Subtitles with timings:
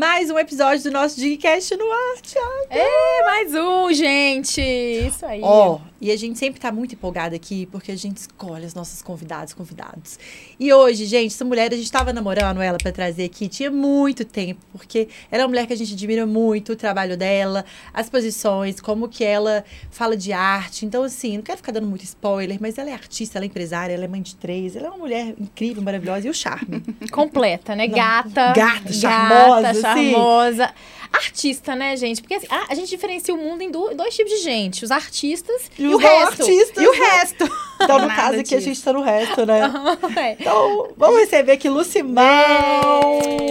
[0.00, 2.66] mais um episódio do nosso Digcast no ar, Thiago.
[2.70, 4.58] É, mais um, gente.
[4.58, 5.42] Isso aí.
[5.42, 8.74] Ó, oh, e a gente sempre tá muito empolgada aqui, porque a gente escolhe as
[8.74, 10.18] nossas convidadas, convidados.
[10.58, 14.24] E hoje, gente, essa mulher, a gente tava namorando ela para trazer aqui, tinha muito
[14.24, 18.08] tempo, porque ela é uma mulher que a gente admira muito, o trabalho dela, as
[18.08, 20.86] posições, como que ela fala de arte.
[20.86, 23.92] Então, assim, não quero ficar dando muito spoiler, mas ela é artista, ela é empresária,
[23.92, 26.82] ela é mãe de três, ela é uma mulher incrível, maravilhosa e o charme.
[27.10, 27.86] Completa, né?
[27.86, 28.52] Gata.
[28.52, 29.62] Gata, charmosa.
[29.62, 30.74] Gata, charmosa.
[31.12, 32.20] Artista, né, gente?
[32.22, 34.90] Porque assim, a, a gente diferencia o mundo em do, dois tipos de gente: os
[34.90, 36.42] artistas e, e o resto.
[36.42, 37.50] Artistas, e o resto.
[37.82, 39.60] Então, no caso aqui, a gente tá no resto, né?
[40.16, 40.36] é.
[40.38, 42.20] Então, vamos receber aqui Lucimão!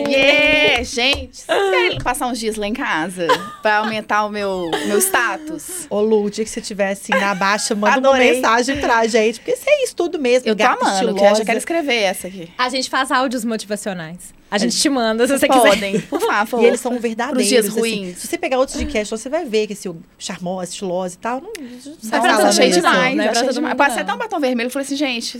[0.08, 1.42] Yeah, gente!
[1.42, 3.28] Vocês querem passar uns dias lá em casa
[3.62, 5.86] pra aumentar o meu, meu status?
[5.90, 8.28] Ô, Lu, o dia que você estiver assim na baixa, manda Adorei.
[8.30, 9.40] uma mensagem pra gente.
[9.40, 10.48] Porque isso é isso tudo mesmo.
[10.48, 12.50] Eu tô amando, que eu já quero escrever essa aqui.
[12.58, 14.39] A gente faz áudios motivacionais.
[14.52, 16.08] A gente te manda, se você podem, quiser.
[16.08, 16.64] por favor.
[16.64, 17.48] E eles são verdadeiros.
[17.48, 17.80] dias assim.
[17.80, 18.18] ruins.
[18.18, 21.42] Se você pegar outros de cast, você vai ver que esse charmoso, estiloso e tal,
[21.42, 23.28] não, não é pra cheio demais, né?
[23.28, 23.76] Pra demais.
[23.76, 25.40] Passei até um batom vermelho e falei assim, gente,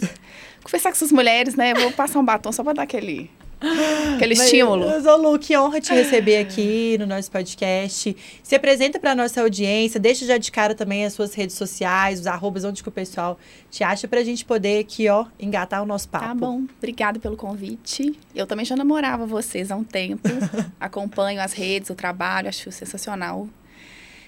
[0.64, 1.74] conversar com essas mulheres, né?
[1.74, 3.30] Vou passar um batom só pra dar aquele
[4.16, 4.88] Aquele Mas, estímulo.
[4.88, 8.16] Mas, ô Lu, que honra te receber aqui no nosso podcast.
[8.42, 12.28] Se apresenta para nossa audiência, deixa já de cara também as suas redes sociais, os
[12.28, 13.38] arrobas, onde que o pessoal
[13.70, 16.26] te acha pra gente poder aqui, ó, engatar o nosso papo.
[16.26, 18.18] Tá bom, obrigada pelo convite.
[18.34, 20.30] Eu também já namorava vocês há um tempo,
[20.80, 23.48] acompanho as redes, o trabalho, acho sensacional.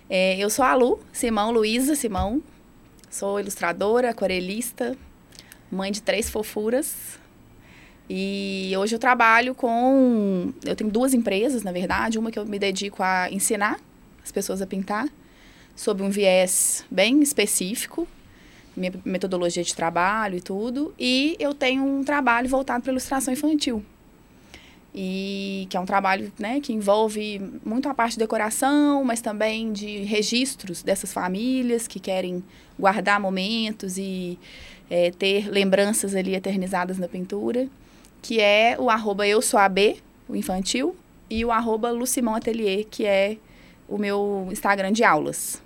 [0.10, 2.44] É, eu sou a Lu, Simão, Luísa Simão,
[3.10, 4.98] sou ilustradora, aquarelista,
[5.72, 7.18] mãe de três fofuras,
[8.10, 10.52] e hoje eu trabalho com.
[10.66, 12.20] Eu tenho duas empresas, na verdade.
[12.20, 13.80] Uma que eu me dedico a ensinar
[14.24, 15.08] as pessoas a pintar,
[15.76, 18.08] sob um viés bem específico,
[18.76, 20.94] minha metodologia de trabalho e tudo.
[21.00, 23.84] E eu tenho um trabalho voltado para ilustração infantil.
[24.94, 29.72] E que é um trabalho né, que envolve muito a parte de decoração, mas também
[29.72, 32.44] de registros dessas famílias que querem
[32.78, 34.38] guardar momentos e
[34.90, 37.70] é, ter lembranças ali eternizadas na pintura
[38.22, 40.96] que é o arroba eu sou AB, o infantil,
[41.30, 43.38] e o arroba Lucimão Atelier, que é
[43.88, 45.62] o meu Instagram de aulas.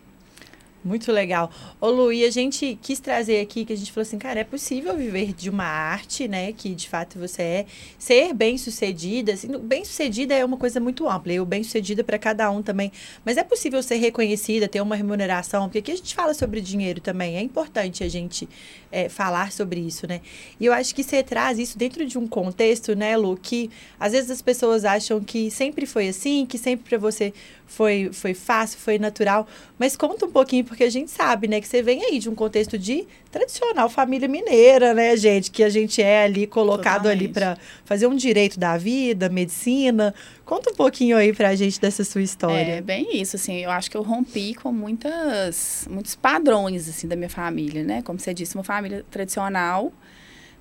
[0.86, 1.50] Muito legal.
[1.82, 4.44] Ô Lu, e a gente quis trazer aqui que a gente falou assim, cara, é
[4.44, 6.54] possível viver de uma arte, né?
[6.54, 7.66] Que de fato você é,
[7.98, 9.34] ser bem sucedida.
[9.34, 12.62] Assim, bem sucedida é uma coisa muito ampla, e o bem sucedida para cada um
[12.62, 12.92] também.
[13.26, 17.02] Mas é possível ser reconhecida, ter uma remuneração, porque aqui a gente fala sobre dinheiro
[17.02, 17.36] também.
[17.36, 18.48] É importante a gente
[18.92, 20.22] é, falar sobre isso, né?
[20.60, 24.12] E eu acho que você traz isso dentro de um contexto, né, Lu, que às
[24.12, 27.34] vezes as pessoas acham que sempre foi assim, que sempre para você
[27.66, 29.48] foi, foi fácil, foi natural.
[29.78, 32.36] Mas conta um pouquinho, porque a gente sabe, né, que você vem aí de um
[32.36, 35.52] contexto de tradicional família mineira, né, gente?
[35.52, 37.24] Que a gente é ali colocado Totalmente.
[37.26, 40.14] ali para fazer um direito da vida, medicina.
[40.46, 42.76] Conta um pouquinho aí pra gente dessa sua história.
[42.76, 47.16] É, bem isso, assim, eu acho que eu rompi com muitas, muitos padrões, assim, da
[47.16, 48.02] minha família, né?
[48.04, 49.92] Como você disse, uma família tradicional,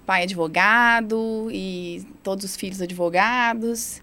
[0.06, 4.00] pai advogado e todos os filhos advogados.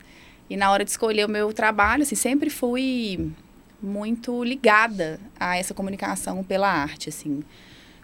[0.51, 3.31] E na hora de escolher o meu trabalho, assim, sempre fui
[3.81, 7.41] muito ligada a essa comunicação pela arte, assim.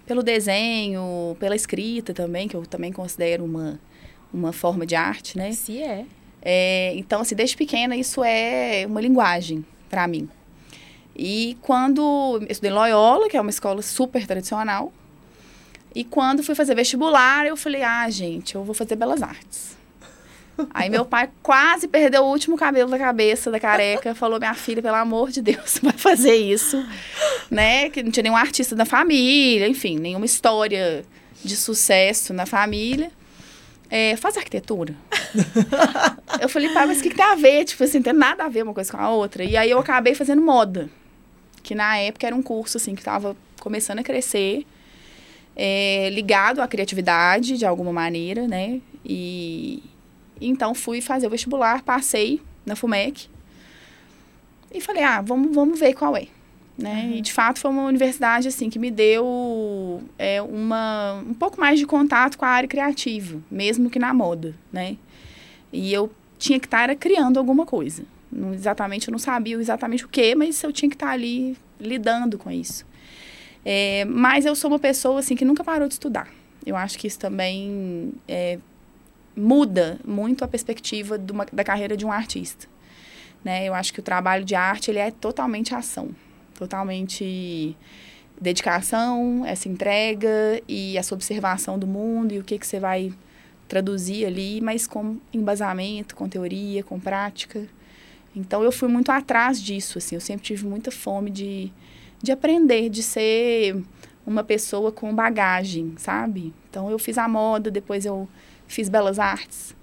[0.06, 3.78] Pelo desenho, pela escrita também, que eu também considero uma,
[4.34, 5.52] uma forma de arte, né?
[5.52, 6.06] Se é.
[6.42, 10.30] é então, assim, desde pequena, isso é uma linguagem para mim.
[11.14, 14.94] E quando eu estudei Loyola, que é uma escola super tradicional,
[15.94, 19.77] e quando fui fazer vestibular, eu falei, ah, gente, eu vou fazer Belas Artes.
[20.74, 24.82] Aí meu pai quase perdeu o último cabelo da cabeça da careca, falou: "Minha filha,
[24.82, 26.84] pelo amor de Deus, vai fazer isso".
[27.50, 27.90] Né?
[27.90, 31.06] Que não tinha nenhum artista da família, enfim, nenhuma história
[31.44, 33.12] de sucesso na família.
[33.90, 34.94] É, faz arquitetura.
[36.42, 37.64] eu falei, pai, mas o que, que tem a ver?
[37.64, 39.44] Tipo assim, não tem nada a ver uma coisa com a outra.
[39.44, 40.90] E aí eu acabei fazendo moda.
[41.64, 44.66] Que na época era um curso, assim, que estava começando a crescer.
[45.56, 48.82] É, ligado à criatividade, de alguma maneira, né?
[49.06, 49.82] E,
[50.40, 53.30] então fui fazer o vestibular, passei na FUMEC.
[54.72, 56.28] E falei, ah, vamos, vamos ver qual é.
[56.78, 57.06] Né?
[57.06, 57.16] Uhum.
[57.16, 61.80] E de fato foi uma universidade assim que me deu é, uma, um pouco mais
[61.80, 64.96] de contato com a área criativa, mesmo que na moda, né?
[65.74, 68.04] E eu tinha que estar criando alguma coisa.
[68.32, 72.38] Não, exatamente, eu não sabia exatamente o que, mas eu tinha que estar ali lidando
[72.38, 72.86] com isso.
[73.66, 76.30] É, mas eu sou uma pessoa assim que nunca parou de estudar.
[76.66, 78.60] Eu acho que isso também é,
[79.38, 82.68] muda muito a perspectiva uma, da carreira de um artista.
[83.44, 83.66] Né?
[83.66, 86.10] Eu acho que o trabalho de arte ele é totalmente ação,
[86.56, 87.78] totalmente
[88.42, 93.14] dedicação, essa entrega e essa observação do mundo e o que, que você vai
[93.68, 97.68] traduzir ali, mas com embasamento, com teoria, com prática.
[98.36, 101.72] Então eu fui muito atrás disso, assim, eu sempre tive muita fome de,
[102.22, 103.84] de aprender, de ser
[104.26, 106.54] uma pessoa com bagagem, sabe?
[106.70, 108.28] Então eu fiz a moda, depois eu
[108.68, 109.76] fiz belas artes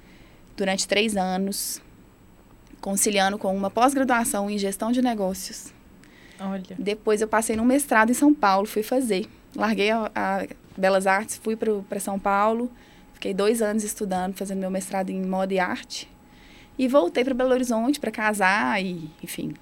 [0.56, 1.82] durante três anos,
[2.80, 5.72] conciliando com uma pós-graduação em gestão de negócios.
[6.38, 6.76] Olha.
[6.78, 9.26] Depois eu passei num mestrado em São Paulo, fui fazer.
[9.54, 10.46] Larguei a, a
[10.76, 12.70] Belas Artes, fui para São Paulo,
[13.12, 16.10] fiquei dois anos estudando, fazendo meu mestrado em moda e arte.
[16.78, 19.54] E voltei para Belo Horizonte para casar e, enfim.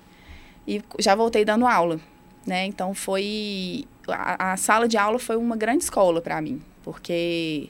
[0.67, 2.01] E já voltei dando aula,
[2.47, 2.65] né?
[2.65, 7.69] Então foi a, a sala de aula foi uma grande escola para mim, porque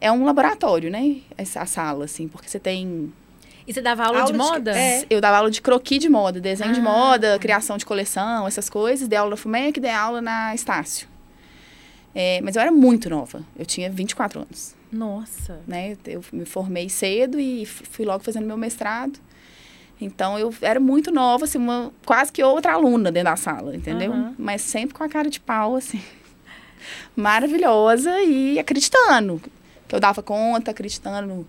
[0.00, 1.16] é um laboratório, né?
[1.36, 3.12] Essa sala assim, porque você tem
[3.66, 4.78] E você dava aula, Aula de de- moda?
[4.78, 5.04] é.
[5.10, 6.82] eu dava aula de croquis de moda, desenho de Ah.
[6.82, 9.06] moda, criação de coleção, essas coisas.
[9.08, 11.06] Dei aula na FUMEC, dei aula na Estácio.
[12.14, 13.42] É, mas eu era muito nova.
[13.58, 15.60] Eu tinha 24 anos, Nossa.
[15.66, 15.96] né?
[16.06, 19.20] Eu me formei cedo e fui logo fazendo meu mestrado.
[20.00, 24.12] Então, eu era muito nova, assim, uma, quase que outra aluna dentro da sala, entendeu?
[24.12, 24.34] Aham.
[24.38, 26.00] Mas sempre com a cara de pau, assim.
[27.16, 29.40] Maravilhosa e acreditando
[29.88, 31.46] que eu dava conta, acreditando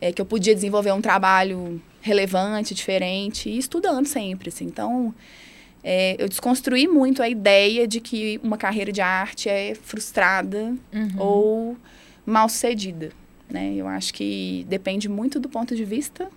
[0.00, 4.64] é, que eu podia desenvolver um trabalho relevante, diferente, e estudando sempre, assim.
[4.64, 5.14] Então,
[5.84, 11.10] é, eu desconstruí muito a ideia de que uma carreira de arte é frustrada Uhum.
[11.18, 11.76] ou
[12.24, 13.10] mal sucedida,
[13.50, 13.74] né?
[13.74, 16.28] Eu acho que depende muito do ponto de vista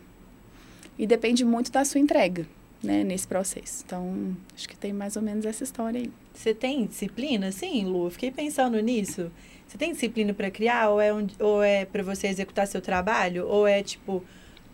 [0.98, 2.48] e depende muito da sua entrega,
[2.82, 3.84] né, nesse processo.
[3.86, 6.12] Então, acho que tem mais ou menos essa história aí.
[6.34, 8.06] Você tem disciplina, sim, Lu?
[8.08, 9.32] Eu Fiquei pensando nisso.
[9.68, 13.48] Você tem disciplina para criar ou é, um, ou é para você executar seu trabalho?
[13.48, 14.24] Ou é tipo,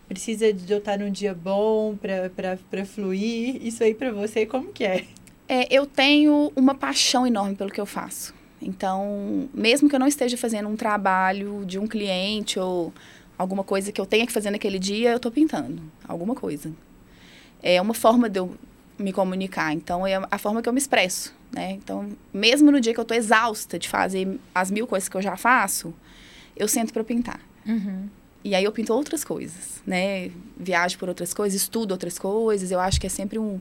[0.08, 3.64] precisa de eu estar num dia bom para fluir?
[3.64, 5.04] Isso aí para você, como que é?
[5.48, 8.34] É, eu tenho uma paixão enorme pelo que eu faço.
[8.60, 12.92] Então, mesmo que eu não esteja fazendo um trabalho de um cliente ou
[13.36, 16.72] alguma coisa que eu tenha que fazer naquele dia, eu estou pintando alguma coisa.
[17.62, 18.54] É uma forma de eu
[18.98, 19.72] me comunicar.
[19.72, 21.72] Então, é a forma que eu me expresso, né?
[21.72, 25.22] Então, mesmo no dia que eu estou exausta de fazer as mil coisas que eu
[25.22, 25.94] já faço,
[26.56, 27.40] eu sento para pintar.
[27.66, 28.08] Uhum.
[28.44, 30.30] E aí eu pinto outras coisas, né?
[30.56, 32.70] Viajo por outras coisas, estudo outras coisas.
[32.70, 33.60] Eu acho que é sempre um,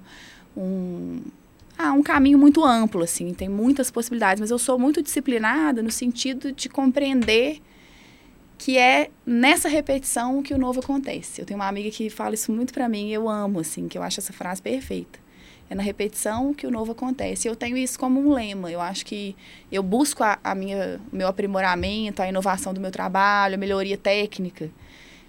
[0.57, 1.21] um,
[1.77, 3.33] ah, um caminho muito amplo, assim.
[3.33, 4.41] Tem muitas possibilidades.
[4.41, 7.61] Mas eu sou muito disciplinada no sentido de compreender
[8.57, 11.41] que é nessa repetição que o novo acontece.
[11.41, 13.97] Eu tenho uma amiga que fala isso muito pra mim e eu amo, assim, que
[13.97, 15.19] eu acho essa frase perfeita.
[15.71, 17.47] É na repetição que o novo acontece.
[17.47, 18.69] Eu tenho isso como um lema.
[18.69, 19.33] Eu acho que
[19.71, 23.97] eu busco a, a minha, o meu aprimoramento, a inovação do meu trabalho, a melhoria
[23.97, 24.69] técnica.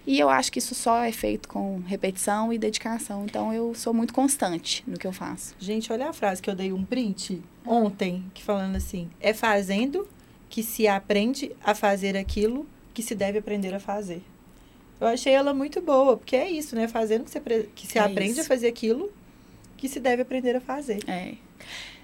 [0.04, 3.24] E eu acho que isso só é feito com repetição e dedicação.
[3.24, 5.54] Então eu sou muito constante no que eu faço.
[5.60, 10.08] Gente, olha a frase que eu dei um print ontem, que falando assim: é fazendo
[10.50, 14.22] que se aprende a fazer aquilo que se deve aprender a fazer.
[15.00, 16.88] Eu achei ela muito boa, porque é isso, né?
[16.88, 18.48] Fazendo que se, apre- que se É aprende a isso.
[18.48, 19.08] fazer aquilo
[19.82, 21.00] que se deve aprender a fazer.
[21.08, 21.34] É.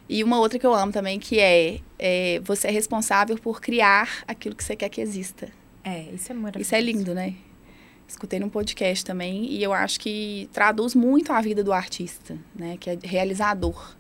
[0.09, 4.25] E uma outra que eu amo também, que é, é você é responsável por criar
[4.27, 5.49] aquilo que você quer que exista.
[5.85, 6.63] É, isso é maravilhoso.
[6.63, 7.37] Isso é lindo, né?
[8.09, 12.77] Escutei num podcast também e eu acho que traduz muito a vida do artista, né?
[12.81, 13.95] Que é realizador.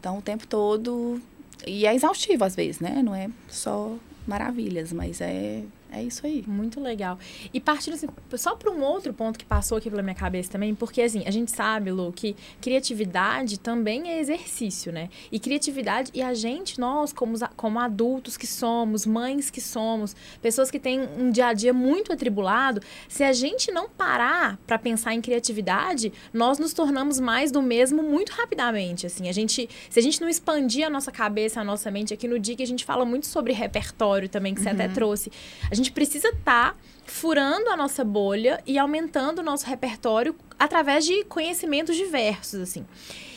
[0.00, 1.22] Então, o tempo todo...
[1.64, 3.02] E é exaustivo às vezes, né?
[3.04, 6.44] Não é só maravilhas, mas é, é isso aí.
[6.46, 7.18] Muito legal.
[7.52, 8.06] E partindo assim,
[8.36, 11.30] só para um outro ponto que passou aqui pela minha cabeça também, porque assim, a
[11.30, 15.08] gente sabe, Lu, que criatividade também é exercício, né?
[15.30, 20.70] E criatividade, e a gente, nós, como, como adultos que somos, mães que somos, pessoas
[20.70, 25.14] que têm um dia a dia muito atribulado, se a gente não parar para pensar
[25.14, 29.28] em criatividade, nós nos tornamos mais do mesmo muito rapidamente, assim.
[29.28, 32.38] A gente, se a gente não expandir a nossa cabeça, a nossa mente aqui no
[32.38, 35.30] dia que a gente fala muito sobre repertório também, que você até trouxe,
[35.70, 41.24] a gente precisa estar furando a nossa bolha e aumentando o nosso repertório através de
[41.24, 42.84] conhecimentos diversos, assim.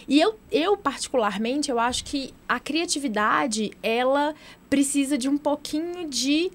[0.07, 4.33] E eu, eu, particularmente, eu acho que a criatividade, ela
[4.69, 6.51] precisa de um pouquinho de...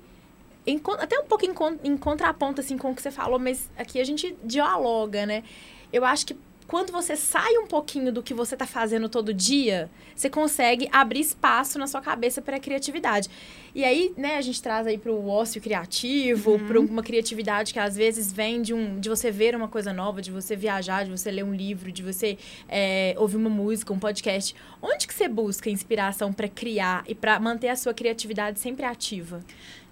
[0.99, 4.05] até um pouco em, em contraponto, assim, com o que você falou, mas aqui a
[4.05, 5.45] gente dialoga, né?
[5.93, 6.37] Eu acho que
[6.67, 11.21] quando você sai um pouquinho do que você está fazendo todo dia, você consegue abrir
[11.21, 13.29] espaço na sua cabeça para a criatividade.
[13.75, 17.79] E aí, né, a gente traz aí para o ócio criativo, para uma criatividade que
[17.79, 21.11] às vezes vem de, um, de você ver uma coisa nova, de você viajar, de
[21.11, 24.55] você ler um livro, de você é, ouvir uma música, um podcast.
[24.81, 29.45] Onde que você busca inspiração para criar e para manter a sua criatividade sempre ativa?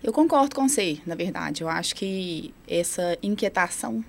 [0.02, 1.62] Eu concordo com você, na verdade.
[1.62, 4.04] Eu acho que essa inquietação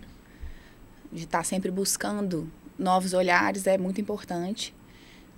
[1.14, 4.74] de estar sempre buscando novos olhares é muito importante.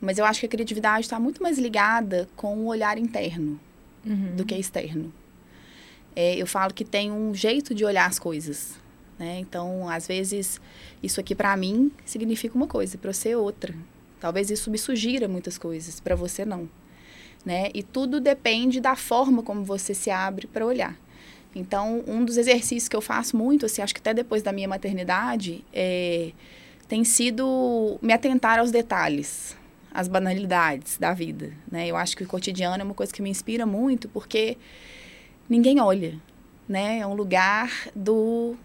[0.02, 3.60] Mas eu acho que a criatividade está muito mais ligada com o olhar interno
[4.36, 5.12] do que externo.
[6.16, 8.80] É, eu falo que tem um jeito de olhar as coisas.
[9.18, 9.40] né?
[9.40, 10.62] Então, às vezes,
[11.02, 13.74] isso aqui para mim significa uma coisa, para você outra.
[14.20, 16.70] Talvez isso me sugira muitas coisas, para você não,
[17.46, 17.70] né?
[17.74, 20.98] E tudo depende da forma como você se abre para olhar.
[21.56, 24.68] Então, um dos exercícios que eu faço muito, assim, acho que até depois da minha
[24.68, 26.34] maternidade, é,
[26.86, 29.56] tem sido me atentar aos detalhes,
[29.94, 31.88] às banalidades da vida, né?
[31.88, 34.58] Eu acho que o cotidiano é uma coisa que me inspira muito, porque
[35.50, 36.20] ninguém olha,
[36.68, 37.00] né?
[37.00, 38.56] É um lugar do,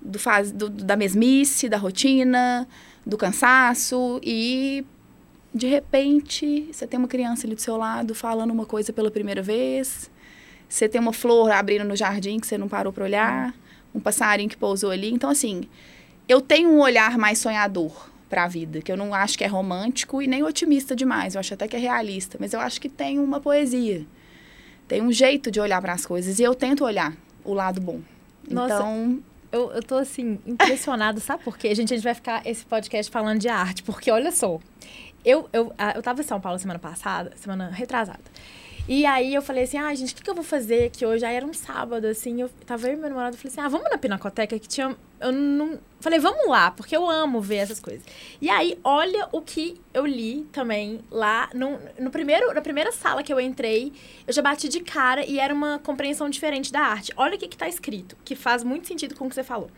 [0.00, 2.68] do, faz, do da mesmice, da rotina,
[3.04, 4.86] do cansaço e
[5.52, 9.42] de repente você tem uma criança ali do seu lado falando uma coisa pela primeira
[9.42, 10.08] vez,
[10.72, 13.54] você tem uma flor abrindo no jardim que você não parou para olhar,
[13.94, 15.68] um passarinho que pousou ali, então assim
[16.26, 19.46] eu tenho um olhar mais sonhador para a vida, que eu não acho que é
[19.46, 22.88] romântico e nem otimista demais, eu acho até que é realista, mas eu acho que
[22.88, 24.06] tem uma poesia,
[24.88, 27.14] tem um jeito de olhar para as coisas e eu tento olhar
[27.44, 28.00] o lado bom.
[28.50, 28.74] Nossa.
[28.74, 29.20] Então,
[29.52, 31.74] Eu, eu tô assim, impressionada, sabe por quê?
[31.74, 34.58] Gente, a gente vai ficar esse podcast falando de arte, porque olha só.
[35.22, 38.22] Eu, eu, ah, eu tava em São Paulo semana passada, semana retrasada.
[38.88, 41.24] E aí eu falei assim, ah, gente, o que, que eu vou fazer aqui hoje?
[41.24, 43.68] Aí era um sábado, assim, eu tava eu e meu namorado, eu falei assim, ah,
[43.68, 44.96] vamos na Pinacoteca, que tinha...
[45.20, 45.78] Eu não...
[46.00, 48.02] Falei, vamos lá, porque eu amo ver essas coisas.
[48.40, 53.22] E aí, olha o que eu li também lá, no, no primeiro, na primeira sala
[53.22, 53.92] que eu entrei,
[54.26, 57.12] eu já bati de cara e era uma compreensão diferente da arte.
[57.16, 59.70] Olha o que que tá escrito, que faz muito sentido com o que você falou.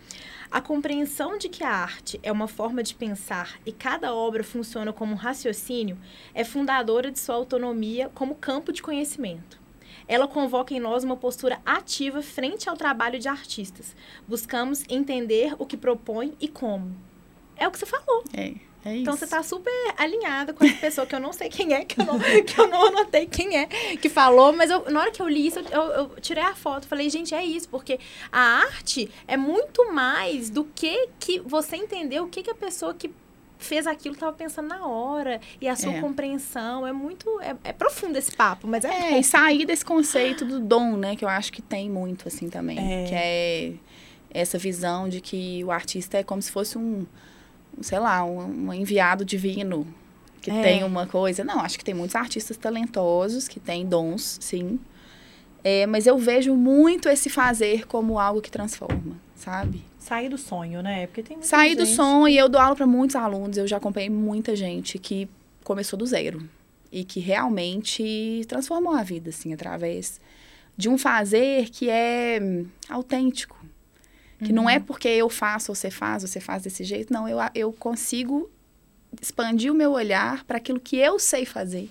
[0.54, 4.92] A compreensão de que a arte é uma forma de pensar e cada obra funciona
[4.92, 5.98] como um raciocínio
[6.32, 9.60] é fundadora de sua autonomia como campo de conhecimento.
[10.06, 13.96] Ela convoca em nós uma postura ativa frente ao trabalho de artistas.
[14.28, 16.94] Buscamos entender o que propõe e como.
[17.56, 18.22] É o que você falou.
[18.32, 18.96] é, é.
[18.98, 22.00] Então você tá super alinhada com essa pessoa que eu não sei quem é, que
[22.00, 25.20] eu não, que eu não anotei quem é que falou, mas eu- na hora que
[25.22, 27.98] eu li isso, eu, eu- eu tirei a foto, falei, gente, é isso, porque
[28.30, 32.92] a arte é muito mais do que que você entendeu o que, que a pessoa
[32.94, 33.10] que
[33.56, 36.00] fez aquilo estava pensando na hora e a sua É.
[36.00, 39.16] compreensão é muito é, é profundo esse papo, mas é, É, bom.
[39.18, 41.16] e sair desse conceito do dom, né?
[41.16, 42.78] Que eu acho que tem muito, assim, também.
[42.78, 43.06] É.
[43.08, 43.72] Que é
[44.30, 47.06] essa visão de que o artista é como se fosse um,
[47.80, 49.86] sei lá, um, um enviado divino.
[50.40, 50.62] Que É.
[50.62, 51.42] tem uma coisa.
[51.42, 54.78] Não, acho que tem muitos artistas talentosos que têm dons, sim.
[55.62, 59.82] É, mas eu vejo muito esse fazer como algo que transforma, sabe?
[59.98, 61.06] Sair do sonho, né?
[61.06, 63.56] Porque tem muita Sair do gente- som e eu dou aula para muitos alunos.
[63.56, 65.26] Eu já acompanhei muita gente que
[65.64, 66.46] começou do zero
[66.92, 70.20] e que realmente transformou a vida, assim, através
[70.76, 72.38] de um fazer que é
[72.90, 73.56] autêntico.
[74.38, 77.12] Que não é porque eu faço, você faz, você faz desse jeito.
[77.12, 78.50] Não, eu, eu consigo
[79.20, 81.90] expandir o meu olhar para aquilo que eu sei fazer.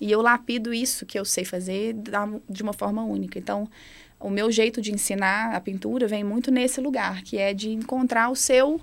[0.00, 3.38] E eu lapido isso que eu sei fazer da- de uma forma única.
[3.38, 3.68] Então,
[4.20, 8.28] o meu jeito de ensinar a pintura vem muito nesse lugar, que é de encontrar
[8.28, 8.80] o seu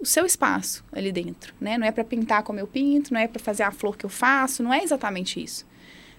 [0.00, 1.78] o seu espaço ali dentro, né?
[1.78, 4.10] Não é para pintar como eu pinto, não é para fazer a flor que eu
[4.10, 5.64] faço, não é exatamente isso.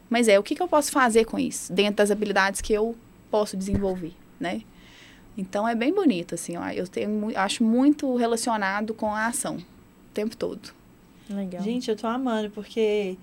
[0.09, 2.95] Mas é o que, que eu posso fazer com isso, dentro das habilidades que eu
[3.29, 4.61] posso desenvolver, né?
[5.37, 10.13] Então é bem bonito assim, ó, eu tenho acho muito relacionado com a ação o
[10.13, 10.73] tempo todo.
[11.29, 11.63] Legal.
[11.63, 13.17] Gente, eu tô amando, porque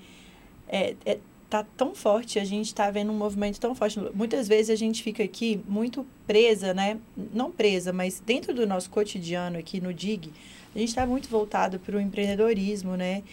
[0.68, 3.98] é, é- tá tão forte, a gente tá vendo um movimento tão forte.
[4.14, 6.98] Muitas vezes a gente fica aqui muito presa, né?
[7.34, 10.30] Não presa, mas dentro do nosso cotidiano aqui no DIG,
[10.74, 13.24] a gente tá muito voltado para o empreendedorismo, né?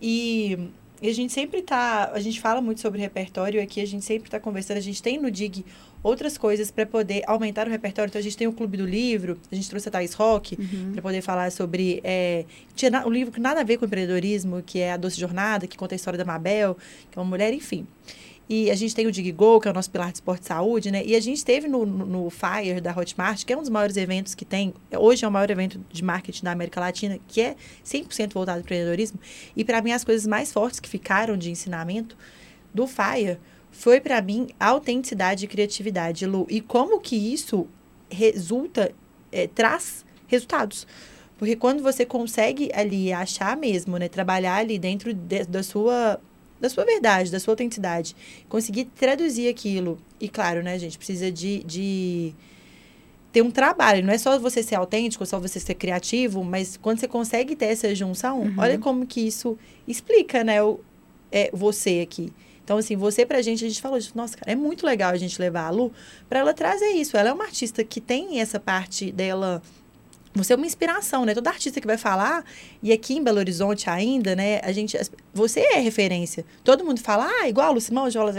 [0.00, 0.58] E,
[1.02, 4.30] e a gente sempre tá, a gente fala muito sobre repertório aqui, a gente sempre
[4.30, 5.62] tá conversando, a gente tem no DIG
[6.06, 8.08] outras coisas para poder aumentar o repertório.
[8.08, 10.56] Então a gente tem o Clube do Livro, a gente trouxe a Thais Rock,
[10.92, 12.44] para poder falar sobre é,
[12.76, 15.76] tinha um livro que nada a ver com empreendedorismo, que é A Doce Jornada, que
[15.76, 16.76] conta a história da Mabel,
[17.10, 17.86] que é uma mulher, enfim.
[18.48, 20.92] E a gente tem o DigGo, que é o nosso pilar de esporte e saúde,
[20.92, 21.02] né?
[21.04, 23.96] E a gente teve no, no, no Fire da Hotmart, que é um dos maiores
[23.96, 27.56] eventos que tem, hoje é o maior evento de marketing da América Latina, que é
[27.84, 29.18] 100% voltado ao empreendedorismo.
[29.56, 32.16] E para mim, as coisas mais fortes que ficaram de ensinamento
[32.72, 33.38] do Fire
[33.70, 36.46] foi para mim autenticidade e criatividade, Lu.
[36.48, 37.66] E como que isso
[38.10, 38.92] resulta,
[39.30, 40.86] eh, traz resultados.
[41.38, 46.20] Porque quando você consegue ali achar mesmo, né, trabalhar ali dentro de- da sua
[46.58, 48.16] da sua verdade, da sua autenticidade,
[48.48, 49.98] conseguir traduzir aquilo.
[50.18, 52.32] E claro, né, gente, precisa de, de
[53.30, 56.98] ter um trabalho, não é só você ser autêntico, só você ser criativo, mas quando
[56.98, 60.80] você consegue ter essa junção, olha como que isso explica, né, o,
[61.30, 62.32] é, você aqui.
[62.66, 65.40] Então, assim, você pra gente, a gente falou, nossa, cara, é muito legal a gente
[65.40, 65.92] levar a Lu
[66.28, 67.16] pra ela trazer isso.
[67.16, 69.62] Ela é uma artista que tem essa parte dela
[70.34, 71.32] você é uma inspiração, né?
[71.32, 72.44] Todo artista que vai falar,
[72.82, 74.60] e aqui em Belo Horizonte ainda, né?
[74.62, 74.98] A gente,
[75.32, 76.44] você é referência.
[76.62, 78.36] Todo mundo fala, ah, igual a Lucimão, Jolas.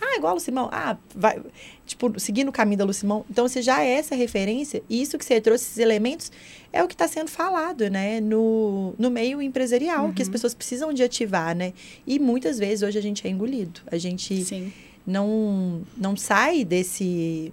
[0.00, 0.68] Ah, igual a Lucimão.
[0.72, 1.40] Ah, vai,
[1.86, 3.24] tipo, seguindo o caminho da Lucimão.
[3.30, 6.32] Então, você já é essa referência, e isso que você trouxe, esses elementos,
[6.72, 8.20] é o que está sendo falado, né?
[8.20, 10.12] No, no meio empresarial, uhum.
[10.12, 10.32] que as uhum.
[10.32, 11.72] pessoas precisam de ativar, né?
[12.06, 13.80] E muitas vezes, hoje, a gente é engolido.
[13.86, 14.72] A gente Sim.
[15.06, 17.52] não não sai desse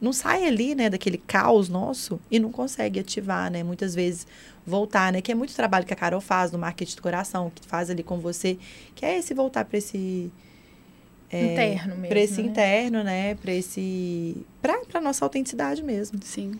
[0.00, 4.26] não sai ali, né, daquele caos nosso e não consegue ativar, né, muitas vezes
[4.66, 7.66] voltar, né, que é muito trabalho que a Carol faz no marketing do coração, que
[7.66, 8.56] faz ali com você,
[8.94, 10.32] que é esse voltar para esse
[11.30, 12.48] é, interno mesmo, para esse né?
[12.48, 16.18] interno, né, para esse para nossa autenticidade mesmo.
[16.22, 16.58] Sim.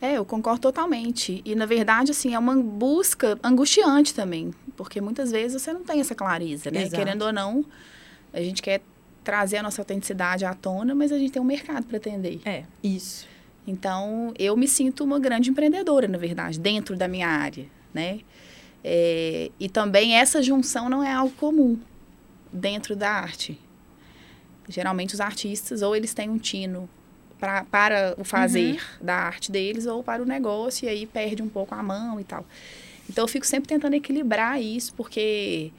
[0.00, 1.42] É, eu concordo totalmente.
[1.44, 4.50] E, na verdade, assim, é uma busca angustiante também.
[4.74, 6.82] Porque muitas vezes você não tem essa clareza, né?
[6.82, 6.96] Exato.
[6.96, 7.64] Querendo ou não,
[8.32, 8.80] a gente quer
[9.22, 12.40] trazer a nossa autenticidade à tona, mas a gente tem um mercado para atender.
[12.46, 13.28] É, isso.
[13.66, 18.20] Então, eu me sinto uma grande empreendedora, na verdade, dentro da minha área, né?
[18.82, 21.78] É, e também essa junção não é algo comum
[22.50, 23.60] dentro da arte.
[24.70, 26.88] Geralmente os artistas ou eles têm um tino
[27.38, 29.06] pra, para o fazer uhum.
[29.06, 32.24] da arte deles ou para o negócio e aí perde um pouco a mão e
[32.24, 32.46] tal.
[33.08, 35.72] Então eu fico sempre tentando equilibrar isso porque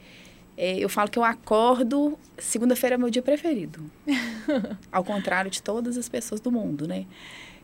[0.56, 3.90] é, eu falo que eu acordo, segunda-feira é meu dia preferido.
[4.92, 7.06] Ao contrário de todas as pessoas do mundo, né?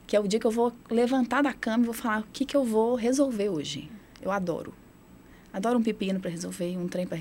[0.06, 2.46] Que é o dia que eu vou levantar da cama e vou falar o que,
[2.46, 3.90] que eu vou resolver hoje.
[4.22, 4.72] Eu adoro.
[5.52, 7.18] Adoro um pepino para resolver, um trem para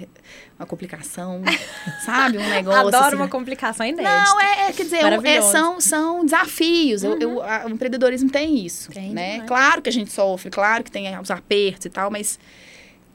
[0.60, 1.42] uma complicação,
[2.06, 2.38] sabe?
[2.38, 2.88] Um negócio.
[2.88, 3.16] Adoro assim.
[3.16, 4.26] uma complicação inédita.
[4.26, 7.04] Não, é, é quer dizer, é, são, são desafios.
[7.04, 7.14] Uhum.
[7.14, 9.42] Eu, eu, a, o empreendedorismo tem isso, tem, né?
[9.42, 12.38] Claro que a gente sofre, claro que tem os apertos e tal, mas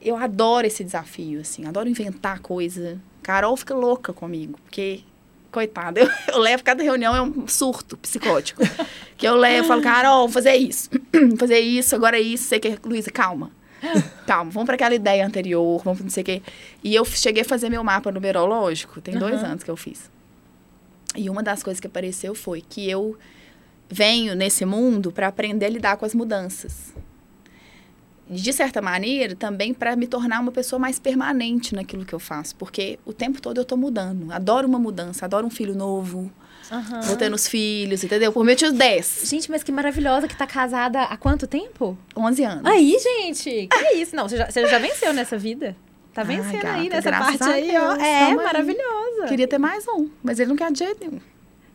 [0.01, 2.99] eu adoro esse desafio, assim, adoro inventar coisa.
[3.21, 5.01] Carol fica louca comigo, porque,
[5.51, 8.61] coitada, eu, eu levo cada reunião é um surto psicótico.
[9.15, 10.89] que eu levo, eu falo, Carol, vou fazer isso,
[11.37, 13.51] fazer isso, agora é isso, sei que, Luísa, calma.
[14.25, 16.41] Calma, vamos para aquela ideia anterior, vamos não sei o quê.
[16.83, 19.47] E eu cheguei a fazer meu mapa numerológico, tem dois uhum.
[19.47, 20.09] anos que eu fiz.
[21.15, 23.17] E uma das coisas que apareceu foi que eu
[23.89, 26.93] venho nesse mundo para aprender a lidar com as mudanças
[28.29, 32.55] de certa maneira, também para me tornar uma pessoa mais permanente naquilo que eu faço.
[32.55, 34.31] Porque o tempo todo eu estou mudando.
[34.31, 36.31] Adoro uma mudança, adoro um filho novo.
[36.71, 37.01] Uhum.
[37.01, 38.31] Vou tendo os filhos, entendeu?
[38.31, 39.21] Por mim eu tinha 10.
[39.25, 41.97] Gente, mas que maravilhosa que tá casada há quanto tempo?
[42.15, 42.65] 11 anos.
[42.65, 44.15] Aí, gente, que é isso?
[44.15, 45.75] Não, você já, você já venceu nessa vida?
[46.13, 47.95] Tá vencendo Ai, gata, aí nessa parte aí, ó.
[47.95, 49.25] É, maravilhosa.
[49.27, 51.19] Queria ter mais um, mas ele não quer de jeito nenhum.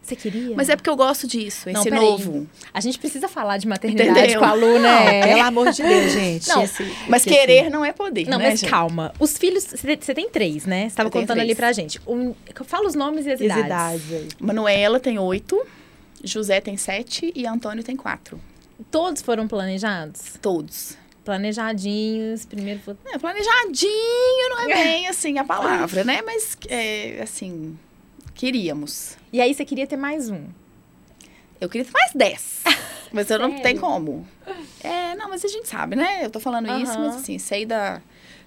[0.02, 0.56] Você queria?
[0.56, 2.46] Mas é porque eu gosto disso, esse não, novo.
[2.72, 4.38] A gente precisa falar de maternidade Entendeu?
[4.38, 4.78] com a aluna.
[4.78, 5.26] Não, é.
[5.26, 6.48] Pelo amor de Deus, gente.
[6.48, 8.26] Não, esse, mas esse querer não é poder.
[8.26, 8.70] Não, né, mas gente?
[8.70, 9.12] calma.
[9.18, 10.82] Os filhos, você tem três, né?
[10.82, 11.42] Você estava contando três.
[11.42, 12.00] ali pra gente.
[12.06, 12.34] Um,
[12.64, 13.66] fala os nomes e as, as idades.
[13.66, 15.62] idades Manuela tem oito,
[16.24, 18.40] José tem sete e Antônio tem quatro.
[18.90, 20.38] Todos foram planejados?
[20.40, 20.96] Todos
[21.28, 22.80] planejadinhos, primeiro...
[23.12, 26.22] É, planejadinho não é bem, assim, a palavra, né?
[26.24, 27.78] Mas, é, assim,
[28.38, 29.18] queríamos.
[29.32, 30.46] E aí, você queria ter mais um?
[31.60, 32.62] Eu queria mais 10.
[33.12, 34.26] mas eu não tem como.
[34.82, 36.24] É, não, mas a gente sabe, né?
[36.24, 36.80] Eu tô falando uhum.
[36.80, 38.00] isso, mas assim, sei da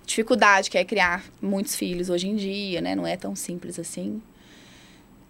[0.05, 2.95] dificuldade que é criar muitos filhos hoje em dia, né?
[2.95, 4.21] Não é tão simples assim.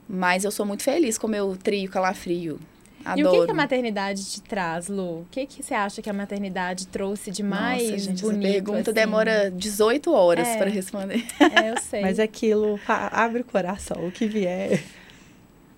[0.07, 2.59] Mas eu sou muito feliz com o meu trio calafrio.
[3.03, 3.19] Adoro.
[3.19, 5.21] E o que, que, a maternidade te traz, Lu?
[5.21, 8.45] O que, que você acha que a maternidade trouxe de mais Nossa, gente, bonito?
[8.45, 8.93] Essa pergunta assim?
[8.93, 10.57] demora 18 horas é.
[10.57, 11.25] para responder.
[11.39, 12.01] É, eu sei.
[12.01, 14.83] Mas aquilo abre o coração, o que vier.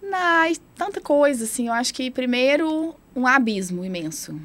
[0.01, 1.67] Não, tanta coisa, assim.
[1.67, 4.39] Eu acho que, primeiro, um abismo imenso.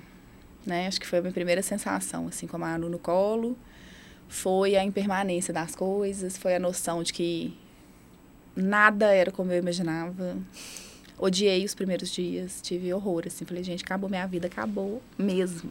[0.64, 0.86] Né?
[0.86, 3.56] Acho que foi a minha primeira sensação, assim, com a Manu no colo.
[4.28, 7.56] Foi a impermanência das coisas, foi a noção de que
[8.54, 10.36] nada era como eu imaginava.
[11.18, 13.44] Odiei os primeiros dias, tive horror, assim.
[13.44, 15.70] Falei, gente, acabou minha vida, acabou mesmo.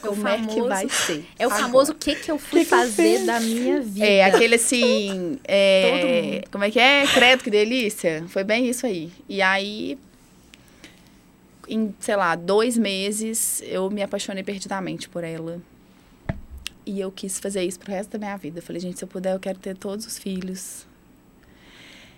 [0.00, 1.26] Como famoso, é que vai ser?
[1.38, 4.06] É o famoso o que, que eu fui que fazer que eu da minha vida.
[4.06, 5.38] É, aquele assim.
[5.44, 7.06] É, como é que é?
[7.06, 8.24] Credo, que delícia.
[8.28, 9.12] Foi bem isso aí.
[9.28, 9.98] E aí,
[11.68, 15.60] em, sei lá, dois meses, eu me apaixonei perdidamente por ela.
[16.84, 18.58] E eu quis fazer isso pro resto da minha vida.
[18.58, 20.86] Eu falei, gente, se eu puder, eu quero ter todos os filhos.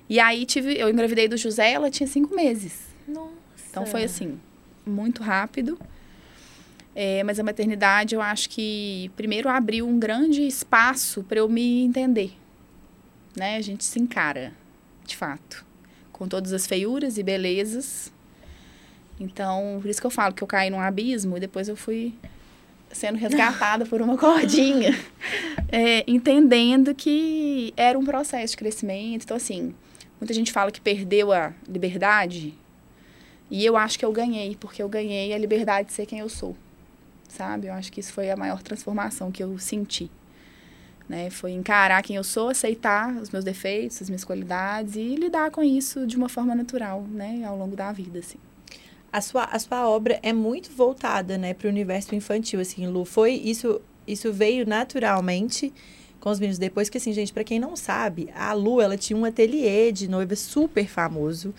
[0.09, 2.89] E aí tive, eu engravidei do José, ela tinha cinco meses.
[3.07, 3.33] Nossa.
[3.71, 4.39] Então foi assim,
[4.85, 5.79] muito rápido.
[6.95, 11.83] É, mas a maternidade, eu acho que primeiro abriu um grande espaço para eu me
[11.83, 12.33] entender.
[13.37, 13.57] Né?
[13.57, 14.53] A gente se encara,
[15.07, 15.65] de fato,
[16.13, 18.13] com todas as feiuras e belezas.
[19.19, 22.15] Então, por isso que eu falo que eu caí num abismo e depois eu fui
[22.91, 24.95] sendo resgatada por uma cordinha,
[25.73, 29.23] é, entendendo que era um processo de crescimento.
[29.25, 29.75] Então, assim,
[30.23, 32.55] muita gente fala que perdeu a liberdade
[33.51, 36.29] e eu acho que eu ganhei, porque eu ganhei a liberdade de ser quem eu
[36.29, 36.57] sou
[37.33, 37.69] sabe?
[37.69, 40.11] Eu acho que isso foi a maior transformação que eu senti.
[41.09, 41.31] Né?
[41.31, 45.63] Foi encarar quem eu sou, aceitar os meus defeitos, as minhas qualidades e lidar com
[45.63, 47.43] isso de uma forma natural, né?
[47.45, 48.39] Ao longo da vida, assim.
[49.13, 53.05] A sua, a sua obra é muito voltada, né, para o universo infantil, assim, Lu.
[53.05, 55.71] Foi isso, isso veio naturalmente
[56.23, 59.17] com os meninos depois que assim, gente, para quem não sabe, a Lu, ela tinha
[59.17, 61.53] um ateliê de noiva super famoso,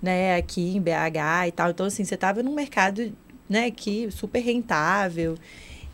[0.00, 1.70] né, aqui em BH e tal.
[1.70, 3.12] Então assim, você tava num mercado,
[3.48, 5.36] né, que super rentável.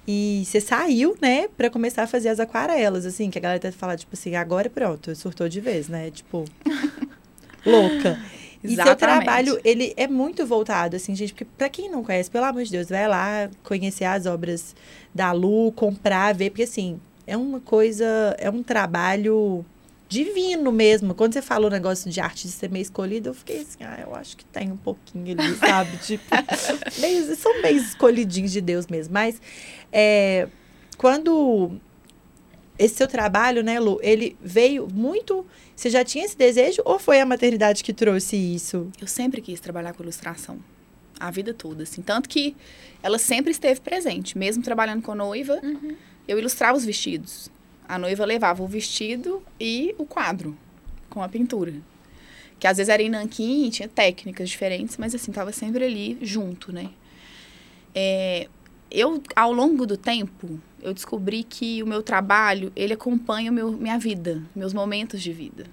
[0.06, 3.72] E você saiu, né, para começar a fazer as aquarelas, assim, que a galera até
[3.72, 6.10] fala, tipo assim, agora pronto, surtou de vez, né?
[6.10, 6.44] Tipo,
[7.64, 8.20] louca.
[8.62, 12.44] E seu trabalho, ele é muito voltado, assim, gente, porque pra quem não conhece, pelo
[12.44, 14.76] amor de Deus, vai lá conhecer as obras
[15.14, 19.64] da Lu, comprar, ver, porque assim, é uma coisa, é um trabalho
[20.08, 21.14] divino mesmo.
[21.14, 24.00] Quando você falou o negócio de arte de ser meio escolhida, eu fiquei assim, ah,
[24.06, 25.96] eu acho que tem um pouquinho ali, sabe?
[25.98, 26.24] tipo,
[26.98, 29.14] meio, são meio escolhidinhos de Deus mesmo.
[29.14, 29.40] Mas
[29.90, 30.48] é,
[30.98, 31.72] quando
[32.78, 35.46] esse seu trabalho, né, Lu, ele veio muito.
[35.74, 38.90] Você já tinha esse desejo ou foi a maternidade que trouxe isso?
[39.00, 40.58] Eu sempre quis trabalhar com ilustração.
[41.18, 42.02] A vida toda, assim.
[42.02, 42.56] Tanto que
[43.02, 44.36] ela sempre esteve presente.
[44.36, 45.96] Mesmo trabalhando com noiva, uhum.
[46.26, 47.50] Eu ilustrava os vestidos.
[47.88, 50.56] A noiva levava o vestido e o quadro
[51.10, 51.74] com a pintura.
[52.58, 56.72] Que às vezes era em nanquim, tinha técnicas diferentes, mas assim, tava sempre ali junto,
[56.72, 56.90] né?
[57.94, 58.48] É,
[58.90, 63.72] eu, ao longo do tempo, eu descobri que o meu trabalho, ele acompanha o meu,
[63.72, 65.66] minha vida, meus momentos de vida.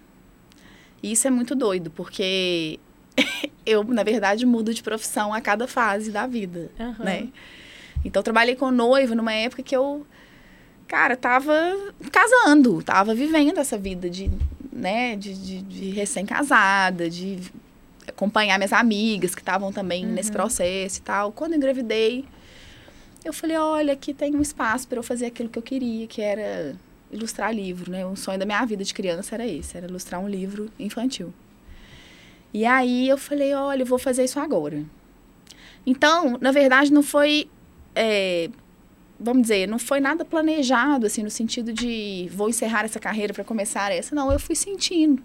[1.02, 2.80] E isso é muito doido, porque
[3.66, 7.06] eu, na verdade, mudo de profissão a cada fase da vida, uhum.
[7.06, 7.30] né?
[8.04, 10.06] Então, eu trabalhei com noivo numa época que eu,
[10.90, 11.54] cara, tava
[12.12, 14.30] casando, tava vivendo essa vida de,
[14.74, 17.40] né, de, de, de recém-casada, de
[18.08, 20.12] acompanhar minhas amigas que estavam também uhum.
[20.14, 21.32] nesse processo e tal.
[21.32, 22.26] Quando eu engravidei,
[23.24, 26.24] eu falei, olha, aqui tem um espaço para eu fazer aquilo que eu queria, que
[26.24, 26.76] era
[27.12, 28.04] ilustrar livro, né?
[28.06, 31.32] O sonho da minha vida de criança era esse, era ilustrar um livro infantil.
[32.52, 34.84] E aí eu falei, olha, eu vou fazer isso agora.
[35.86, 37.48] Então, na verdade, não foi,
[37.94, 38.50] é,
[39.20, 43.44] vamos dizer, não foi nada planejado, assim, no sentido de vou encerrar essa carreira para
[43.44, 44.16] começar essa.
[44.16, 45.22] Não, eu fui sentindo.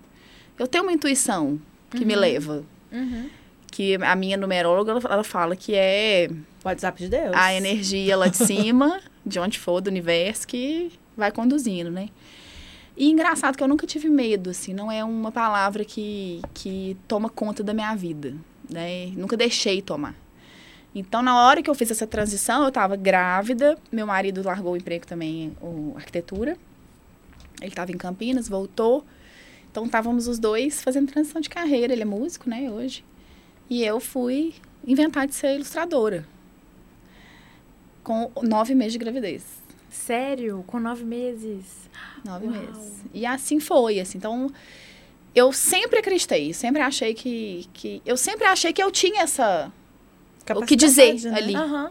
[0.59, 2.07] Eu tenho uma intuição que uhum.
[2.07, 2.65] me leva.
[2.93, 3.31] Uhum.
[3.71, 6.29] Que a minha numeróloga, ela, ela fala que é
[6.65, 7.35] WhatsApp de Deus.
[7.35, 12.09] A energia lá de cima, de onde for, do universo, que vai conduzindo, né?
[12.97, 17.29] E engraçado que eu nunca tive medo, assim, não é uma palavra que, que toma
[17.29, 18.35] conta da minha vida,
[18.71, 19.07] né?
[19.17, 20.15] Nunca deixei tomar.
[20.95, 24.77] Então, na hora que eu fiz essa transição, eu estava grávida, meu marido largou o
[24.77, 26.57] emprego também, o arquitetura.
[27.61, 29.05] Ele estava em Campinas, voltou.
[29.71, 31.93] Então, estávamos os dois fazendo transição de carreira.
[31.93, 33.05] Ele é músico, né, hoje.
[33.69, 34.55] E eu fui
[34.87, 36.27] inventar de ser ilustradora
[38.05, 39.43] com nove meses de gravidez.
[39.91, 40.63] Sério?
[40.67, 41.89] Com nove meses?
[42.25, 42.55] Nove Uau.
[42.55, 43.05] meses.
[43.13, 44.19] E assim foi, assim.
[44.19, 44.53] Então,
[45.35, 48.03] eu sempre acreditei, sempre achei que, que...
[48.05, 49.73] Eu sempre achei que eu tinha essa...
[50.55, 51.39] O que dizer né?
[51.39, 51.57] ali.
[51.57, 51.89] Uhum.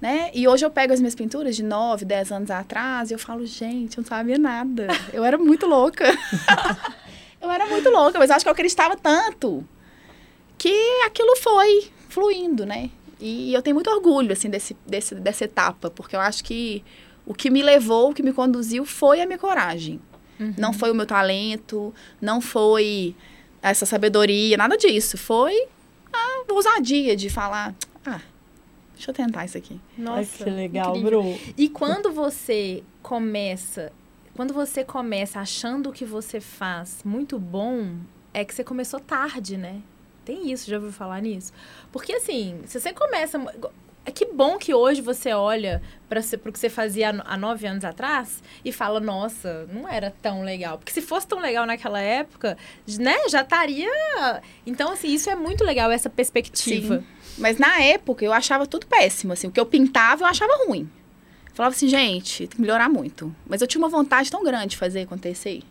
[0.00, 0.30] Né?
[0.34, 3.46] E hoje eu pego as minhas pinturas de nove, dez anos atrás e eu falo,
[3.46, 4.88] gente, eu não sabia nada.
[5.12, 6.04] Eu era muito louca.
[7.40, 9.64] eu era muito louca, mas acho que eu acreditava tanto
[10.58, 12.90] que aquilo foi fluindo, né?
[13.20, 16.84] E eu tenho muito orgulho, assim, desse, desse, dessa etapa, porque eu acho que
[17.24, 20.00] o que me levou, o que me conduziu foi a minha coragem.
[20.40, 20.54] Uhum.
[20.58, 23.14] Não foi o meu talento, não foi
[23.62, 25.16] essa sabedoria, nada disso.
[25.16, 25.68] Foi
[26.52, 28.20] ousadia de falar, ah,
[28.94, 29.80] deixa eu tentar isso aqui.
[29.96, 31.22] Nossa, Ai, que legal, incrível.
[31.22, 31.38] Bru.
[31.56, 33.92] E quando você começa,
[34.34, 37.96] quando você começa achando o que você faz muito bom,
[38.32, 39.82] é que você começou tarde, né?
[40.24, 41.52] Tem isso, já ouviu falar nisso?
[41.90, 43.38] Porque assim, se você começa.
[44.04, 47.84] É que bom que hoje você olha para o que você fazia há nove anos
[47.84, 50.76] atrás e fala, nossa, não era tão legal.
[50.76, 52.58] Porque se fosse tão legal naquela época,
[52.98, 53.88] né, já estaria.
[54.66, 56.98] Então, assim, isso é muito legal, essa perspectiva.
[56.98, 57.06] Sim.
[57.38, 59.32] Mas na época eu achava tudo péssimo.
[59.32, 60.90] Assim, o que eu pintava eu achava ruim.
[61.54, 63.34] Falava assim, gente, tem que melhorar muito.
[63.46, 65.62] Mas eu tinha uma vontade tão grande de fazer acontecer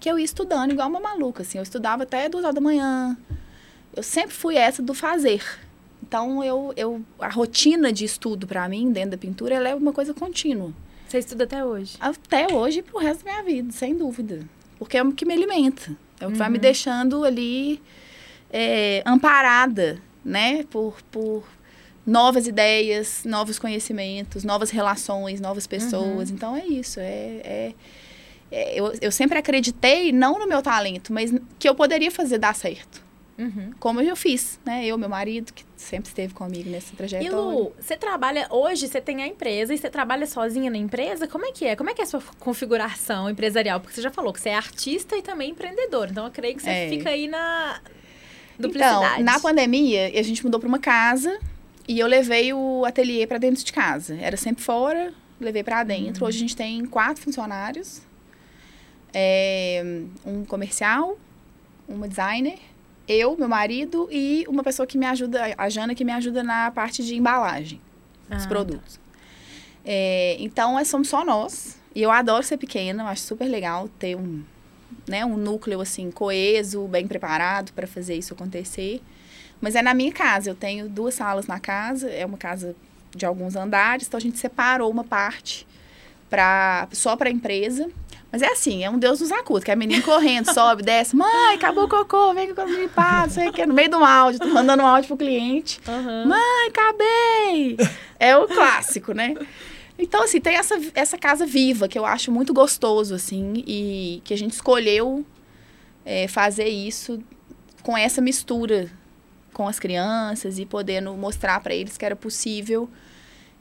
[0.00, 1.42] que eu ia estudando igual uma maluca.
[1.42, 3.16] Assim, eu estudava até duas horas da manhã
[3.96, 5.42] eu sempre fui essa do fazer.
[6.06, 9.92] Então, eu, eu a rotina de estudo para mim, dentro da pintura, ela é uma
[9.92, 10.72] coisa contínua.
[11.08, 11.96] Você estuda até hoje?
[11.98, 14.40] Até hoje e pro resto da minha vida, sem dúvida.
[14.78, 15.96] Porque é o que me alimenta.
[16.20, 16.38] É o que uhum.
[16.38, 16.62] vai me uhum.
[16.62, 17.82] deixando ali
[18.52, 20.62] é, amparada, né?
[20.70, 21.44] Por, por
[22.06, 26.28] novas ideias, novos conhecimentos, novas relações, novas pessoas.
[26.28, 26.36] Uhum.
[26.36, 27.00] Então, é isso.
[27.00, 27.74] É, é,
[28.52, 32.54] é, eu, eu sempre acreditei, não no meu talento, mas que eu poderia fazer dar
[32.54, 33.05] certo
[33.38, 33.72] Uhum.
[33.78, 34.86] como eu fiz, né?
[34.86, 37.36] Eu, meu marido, que sempre esteve comigo nessa E trajetória.
[37.36, 41.28] Lu, você trabalha hoje, você tem a empresa e você trabalha sozinha na empresa?
[41.28, 41.76] Como é que é?
[41.76, 43.78] Como é que é a sua configuração empresarial?
[43.80, 46.08] Porque você já falou que você é artista e também empreendedor.
[46.10, 46.88] Então eu creio que você É.
[46.88, 47.80] fica aí na
[48.58, 49.20] duplicidade.
[49.20, 51.38] Então, na pandemia, a gente mudou para uma casa
[51.86, 54.16] e eu levei o ateliê para dentro de casa.
[54.18, 56.24] Era sempre fora, levei para dentro.
[56.24, 58.00] Hoje a gente tem quatro funcionários.
[59.12, 59.82] É,
[60.24, 61.18] um comercial,
[61.88, 62.58] uma designer,
[63.08, 66.70] eu, meu marido e uma pessoa que me ajuda, a Jana, que me ajuda na
[66.70, 67.80] parte de embalagem
[68.28, 68.98] dos Ah, produtos.
[69.84, 71.76] É, então, é, somos só nós.
[71.94, 74.42] E eu adoro ser pequena, eu acho super legal ter um,
[75.08, 79.00] né, um núcleo assim coeso, bem preparado para fazer isso acontecer.
[79.60, 82.76] Mas é na minha casa, eu tenho duas salas na casa, é uma casa
[83.14, 85.66] de alguns andares, então a gente separou uma parte
[86.28, 87.88] pra, só para a empresa.
[88.30, 91.54] Mas é assim, é um Deus nos acuda, que é menino correndo, sobe, desce, mãe,
[91.54, 94.04] acabou o cocô, vem que eu me limpar, não sei o que, no meio do
[94.04, 95.80] áudio, tô mandando um áudio pro cliente.
[95.86, 96.26] aham.
[96.26, 97.76] Mãe, acabei!
[98.18, 99.34] É o clássico, né?
[99.98, 104.34] Então, assim, tem essa, essa casa viva que eu acho muito gostoso, assim, e que
[104.34, 105.24] a gente escolheu
[106.04, 107.22] é, fazer isso
[107.82, 108.90] com essa mistura
[109.56, 112.90] com as crianças e podendo mostrar para eles que era possível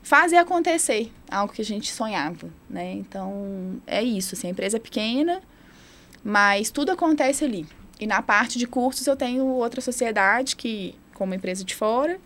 [0.05, 2.93] fazer acontecer algo que a gente sonhava, né?
[2.93, 5.41] Então, é isso, assim, a empresa é pequena,
[6.23, 7.65] mas tudo acontece ali.
[7.99, 12.19] E na parte de cursos eu tenho outra sociedade que, como empresa de fora,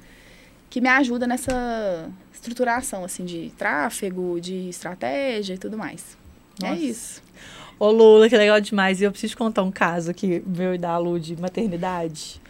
[0.69, 6.17] que me ajuda nessa estruturação, assim, de tráfego, de estratégia e tudo mais.
[6.61, 6.73] Nossa.
[6.73, 7.23] É isso.
[7.79, 8.99] Ô, Lula, que legal demais.
[8.99, 12.41] E eu preciso contar um caso aqui, meu e da Lu, de maternidade.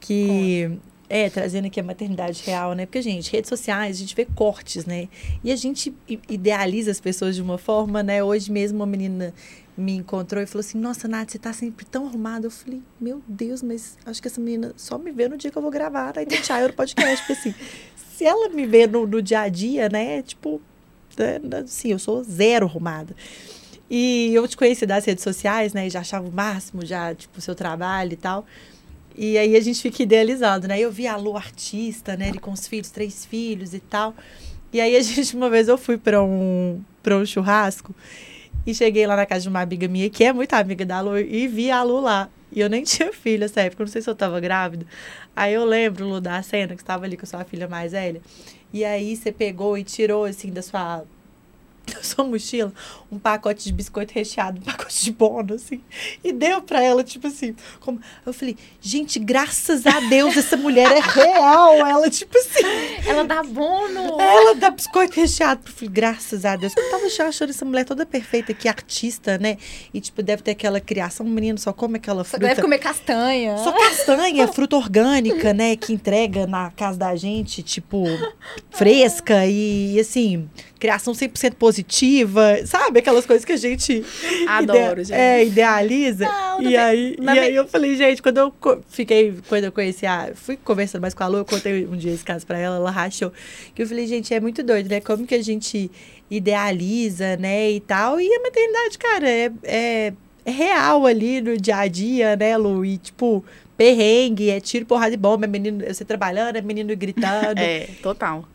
[0.00, 0.80] Que.
[1.08, 2.86] É, trazendo aqui a maternidade real, né?
[2.86, 5.08] Porque, gente, redes sociais, a gente vê cortes, né?
[5.42, 5.94] E a gente
[6.28, 8.24] idealiza as pessoas de uma forma, né?
[8.24, 9.34] Hoje mesmo uma menina
[9.76, 12.46] me encontrou e falou assim: Nossa, Nath, você tá sempre tão arrumada.
[12.46, 15.58] Eu falei: Meu Deus, mas acho que essa menina só me vê no dia que
[15.58, 17.26] eu vou gravar aí do no podcast.
[17.26, 17.54] Porque, assim,
[18.16, 20.22] se ela me vê no, no dia a dia, né?
[20.22, 20.60] Tipo,
[21.62, 23.14] assim, eu sou zero arrumada.
[23.90, 25.86] E eu te conheci das redes sociais, né?
[25.86, 28.46] E já achava o máximo, já, tipo, o seu trabalho e tal.
[29.16, 30.78] E aí a gente fica idealizado, né?
[30.78, 32.28] Eu vi a Lu artista, né?
[32.28, 34.14] Ele com os filhos, três filhos e tal.
[34.72, 37.94] E aí a gente, uma vez eu fui para um, pra um churrasco
[38.66, 41.18] e cheguei lá na casa de uma amiga minha, que é muito amiga da Lu,
[41.18, 42.28] e vi a Lu lá.
[42.50, 44.86] E eu nem tinha filho nessa época, não sei se eu tava grávida.
[45.36, 47.92] Aí eu lembro, Lu, da cena que você tava ali com a sua filha mais
[47.92, 48.20] velha.
[48.72, 51.04] E aí você pegou e tirou, assim, da sua
[51.92, 52.72] da sua mochila
[53.10, 55.80] um pacote de biscoito recheado, um pacote de bono, assim,
[56.22, 58.00] e deu pra ela, tipo assim, como...
[58.26, 62.64] eu falei, gente, graças a Deus, essa mulher é real, ela, tipo assim,
[63.06, 64.20] Ela dá bono.
[64.20, 68.04] ela dá biscoito recheado, eu falei, graças a Deus, eu tava achando essa mulher toda
[68.04, 69.58] perfeita, que artista, né,
[69.92, 72.48] e, tipo, deve ter aquela criação, o menino só come aquela Só fruta...
[72.48, 73.58] deve comer castanha.
[73.58, 75.76] Só castanha, fruta orgânica, né?
[75.76, 78.04] Que entrega na casa da gente, tipo,
[78.70, 80.48] fresca e, assim,
[80.84, 82.98] criação 100% positiva, sabe?
[82.98, 84.04] Aquelas coisas que a gente...
[84.46, 85.18] Adoro, ide- gente.
[85.18, 86.26] É, idealiza.
[86.26, 88.54] Não, e não aí, e aí eu falei, gente, quando eu
[88.90, 90.32] fiquei, quando eu conheci a...
[90.34, 92.90] Fui conversando mais com a Lu, eu contei um dia esse caso pra ela, ela
[92.90, 93.32] rachou.
[93.74, 95.00] Que eu falei, gente, é muito doido, né?
[95.00, 95.90] Como que a gente
[96.30, 97.70] idealiza, né?
[97.70, 98.20] E tal.
[98.20, 99.52] E a maternidade, cara, é...
[99.62, 100.12] é
[100.46, 102.84] é real ali no dia a dia, né, Lu?
[102.84, 103.42] E, tipo,
[103.78, 107.58] perrengue, é tiro, porrada e bomba, é menino, você trabalhando, é menino gritando.
[107.58, 108.46] É, total.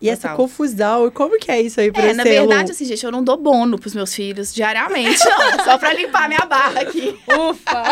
[0.00, 0.36] E essa total.
[0.36, 1.06] confusão.
[1.06, 2.70] E como que é isso aí pra É, você, na verdade, Lu?
[2.70, 5.58] assim, gente, eu não dou bono pros meus filhos diariamente, não.
[5.64, 7.18] só pra limpar minha barra aqui.
[7.28, 7.82] Ufa!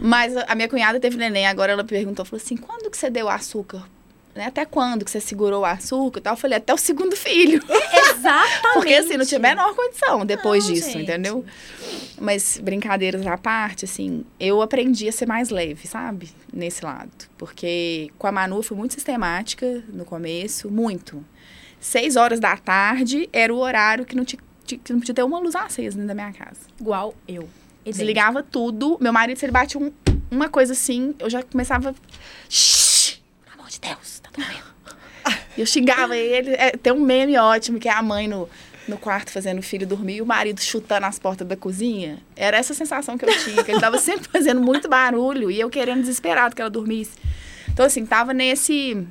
[0.00, 3.08] Mas a a minha cunhada teve neném, agora ela perguntou, falou assim, quando que você
[3.08, 3.82] deu açúcar?
[4.40, 6.32] Né, Até quando que você segurou o açúcar e tal?
[6.32, 7.62] Eu falei, até o segundo filho.
[8.10, 8.72] Exatamente.
[8.72, 11.02] Porque assim, não tinha a menor condição depois Não, disso, gente.
[11.02, 11.44] entendeu?
[12.18, 16.30] Mas brincadeiras à parte, assim, eu aprendi a ser mais leve, sabe?
[16.52, 17.10] Nesse lado.
[17.36, 21.22] Porque com a Manu eu fui muito sistemática no começo, muito.
[21.78, 25.38] Seis horas da tarde era o horário que não, tinha, que não podia ter uma
[25.38, 26.60] luz acesa dentro da minha casa.
[26.80, 27.42] Igual eu.
[27.42, 27.98] Idêntico.
[27.98, 28.96] Desligava tudo.
[29.00, 29.90] Meu marido, se ele bate um-
[30.30, 31.94] uma coisa assim, eu já começava.
[32.48, 33.18] Shhh!
[33.44, 34.70] Pelo amor de Deus, tá.
[35.56, 36.52] E eu xingava ele.
[36.52, 38.48] É, tem um meme ótimo que é a mãe no,
[38.86, 42.18] no quarto fazendo o filho dormir e o marido chutando as portas da cozinha.
[42.36, 45.70] Era essa sensação que eu tinha, que ele tava sempre fazendo muito barulho e eu
[45.70, 47.12] querendo desesperado que ela dormisse.
[47.68, 49.06] Então, assim, tava nesse.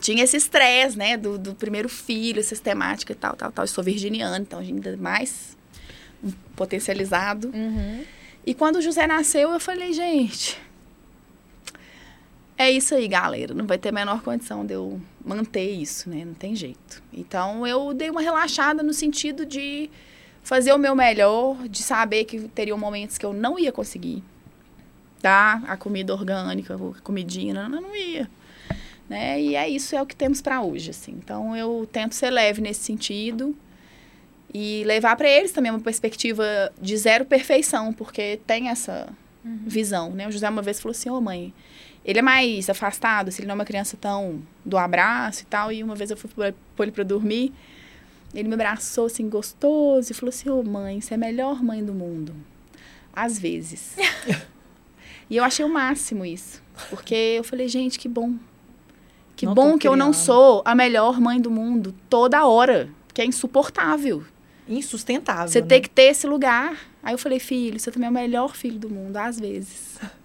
[0.00, 3.62] Tinha esse estresse, né, do, do primeiro filho, sistemática e tal, tal, tal.
[3.62, 5.56] Eu sou virginiana, então ainda mais
[6.24, 7.52] um potencializado.
[7.54, 8.04] Uhum.
[8.44, 10.60] E quando o José nasceu, eu falei, gente,
[12.56, 13.54] é isso aí, galera.
[13.54, 16.24] Não vai ter a menor condição de eu manter isso, né?
[16.24, 17.02] Não tem jeito.
[17.12, 19.90] Então, eu dei uma relaxada no sentido de
[20.42, 24.22] fazer o meu melhor, de saber que teriam momentos que eu não ia conseguir.
[25.20, 28.28] dar a comida orgânica, a comidinha, não, não ia.
[29.08, 29.40] Né?
[29.40, 31.12] E é isso é o que temos para hoje, assim.
[31.12, 33.56] Então eu tento ser leve nesse sentido
[34.52, 36.44] e levar para eles também uma perspectiva
[36.80, 39.08] de zero perfeição, porque tem essa
[39.44, 39.60] uhum.
[39.64, 40.26] visão, né?
[40.26, 41.54] O José uma vez falou assim: "Ô, oh, mãe,
[42.04, 45.72] ele é mais afastado, assim, ele não é uma criança tão do abraço e tal".
[45.72, 47.52] E uma vez eu fui pôr ele para dormir,
[48.34, 51.62] ele me abraçou assim gostoso e falou assim: "Ô, oh, mãe, você é a melhor
[51.62, 52.34] mãe do mundo".
[53.14, 53.96] Às vezes.
[55.28, 58.34] e eu achei o máximo isso, porque eu falei: "Gente, que bom
[59.42, 63.20] que não bom que eu não sou a melhor mãe do mundo toda hora, que
[63.20, 64.22] é insuportável.
[64.68, 65.48] Insustentável.
[65.48, 65.66] Você né?
[65.66, 66.78] tem que ter esse lugar.
[67.02, 69.98] Aí eu falei, filho, você também é o melhor filho do mundo, às vezes.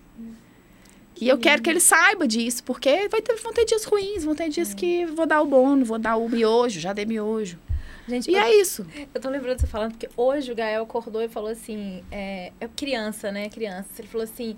[1.20, 4.36] E eu quero que ele saiba disso, porque vai ter, vão ter dias ruins, vão
[4.36, 7.58] ter dias que vou dar o bono, vou dar o miojo, já dei miojo.
[8.08, 8.86] Gente, e eu, é isso.
[9.14, 12.54] Eu tô lembrando de você falando, porque hoje o Gael acordou e falou assim, é,
[12.60, 13.90] é criança, né, criança.
[14.00, 14.56] Ele falou assim,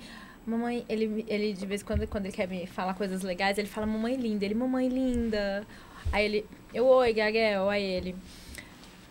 [0.49, 3.67] Mamãe, ele, ele de vez em quando, quando ele quer me falar coisas legais, ele
[3.67, 4.43] fala mamãe linda.
[4.43, 5.65] Ele, mamãe linda.
[6.11, 7.69] Aí ele, eu, oi, Gaguel.
[7.69, 8.15] Aí ele,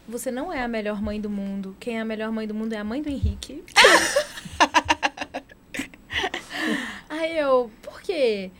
[0.08, 1.76] você não é a melhor mãe do mundo.
[1.78, 3.62] Quem é a melhor mãe do mundo é a mãe do Henrique.
[7.18, 8.50] Aí eu, por quê?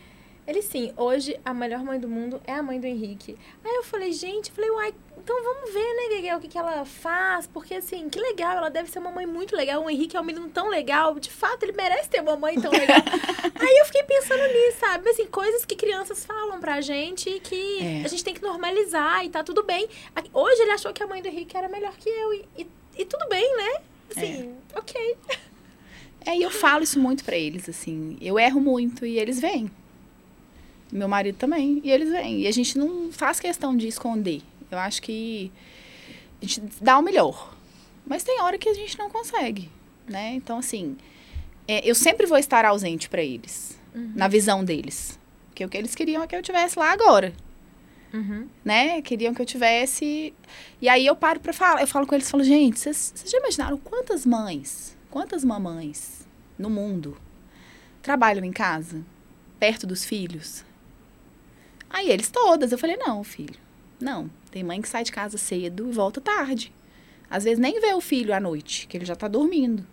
[0.44, 3.36] Ele, sim, hoje a melhor mãe do mundo é a mãe do Henrique.
[3.64, 6.84] Aí eu falei, gente, falei, uai, então vamos ver, né, Gabriel, o que, que ela
[6.84, 7.46] faz.
[7.46, 9.84] Porque, assim, que legal, ela deve ser uma mãe muito legal.
[9.84, 11.20] O Henrique é um menino tão legal.
[11.20, 12.96] De fato, ele merece ter uma mãe tão legal.
[13.60, 15.08] Aí eu fiquei pensando nisso, sabe?
[15.08, 18.04] Assim, coisas que crianças falam pra gente e que é.
[18.04, 19.86] a gente tem que normalizar e tá tudo bem.
[20.32, 22.32] Hoje ele achou que a mãe do Henrique era melhor que eu.
[22.32, 22.66] E, e,
[22.96, 23.82] e tudo bem, né?
[24.10, 24.78] Assim, é.
[24.78, 25.16] ok.
[26.24, 28.16] É, e eu falo isso muito para eles, assim.
[28.20, 29.70] Eu erro muito e eles vêm.
[30.90, 32.40] Meu marido também, e eles vêm.
[32.40, 34.42] E a gente não faz questão de esconder.
[34.70, 35.50] Eu acho que
[36.40, 37.54] a gente dá o melhor.
[38.06, 39.70] Mas tem hora que a gente não consegue,
[40.08, 40.34] né?
[40.34, 40.96] Então, assim,
[41.66, 44.12] é, eu sempre vou estar ausente para eles, uhum.
[44.14, 45.18] na visão deles.
[45.48, 47.34] Porque o que eles queriam é que eu tivesse lá agora.
[48.12, 48.48] Uhum.
[48.64, 49.02] Né?
[49.02, 50.32] Queriam que eu tivesse.
[50.80, 51.82] E aí eu paro para falar.
[51.82, 56.26] Eu falo com eles, falo, gente, vocês já imaginaram quantas mães, quantas mamães
[56.58, 57.16] no mundo
[58.02, 59.02] trabalham em casa,
[59.58, 60.64] perto dos filhos?
[61.90, 62.72] Aí eles todas.
[62.72, 63.58] Eu falei, não, filho,
[64.00, 64.30] não.
[64.50, 66.72] Tem mãe que sai de casa cedo e volta tarde.
[67.30, 69.86] Às vezes nem vê o filho à noite, que ele já tá dormindo.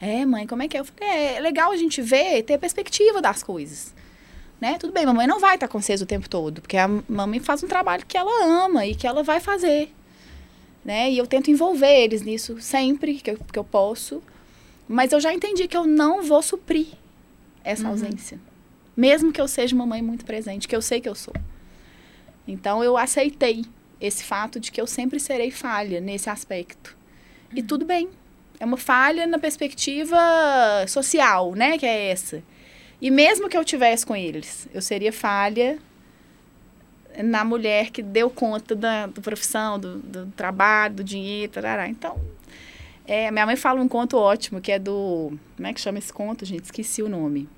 [0.00, 0.80] É, mãe, como é que é?
[0.80, 3.94] Eu falei, é, é legal a gente ver, ter a perspectiva das coisas.
[4.60, 4.78] Né?
[4.78, 7.62] Tudo bem, mamãe não vai estar com vocês o tempo todo, porque a mamãe faz
[7.62, 9.92] um trabalho que ela ama e que ela vai fazer.
[10.84, 11.10] Né?
[11.10, 14.22] E eu tento envolver eles nisso sempre que eu, que eu posso.
[14.88, 16.86] Mas eu já entendi que eu não vou suprir
[17.64, 17.90] essa uhum.
[17.90, 18.38] ausência.
[18.96, 21.34] Mesmo que eu seja uma mãe muito presente, que eu sei que eu sou.
[22.46, 23.64] Então eu aceitei
[24.00, 26.96] esse fato de que eu sempre serei falha nesse aspecto.
[27.54, 28.08] E tudo bem.
[28.58, 30.16] É uma falha na perspectiva
[30.88, 31.76] social, né?
[31.76, 32.42] Que é essa.
[33.00, 35.78] E mesmo que eu tivesse com eles, eu seria falha
[37.22, 41.88] na mulher que deu conta da, da profissão, do, do, trabalho, do dinheiro, tarará.
[41.88, 42.18] Então,
[43.06, 45.32] é, minha mãe fala um conto ótimo, que é do...
[45.56, 46.64] Como é que chama esse conto, gente?
[46.64, 47.48] Esqueci o nome.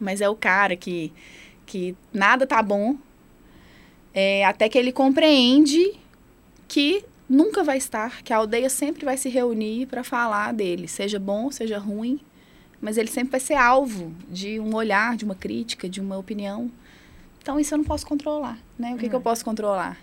[0.00, 1.12] Mas é o cara que,
[1.64, 2.96] que nada tá bom
[4.16, 5.92] é, até que ele compreende
[6.66, 11.18] que nunca vai estar, que a aldeia sempre vai se reunir para falar dele, seja
[11.18, 12.18] bom, seja ruim,
[12.80, 16.70] mas ele sempre vai ser alvo de um olhar, de uma crítica, de uma opinião.
[17.42, 18.94] Então isso eu não posso controlar, né?
[18.94, 19.10] O que, uhum.
[19.10, 19.98] que eu posso controlar?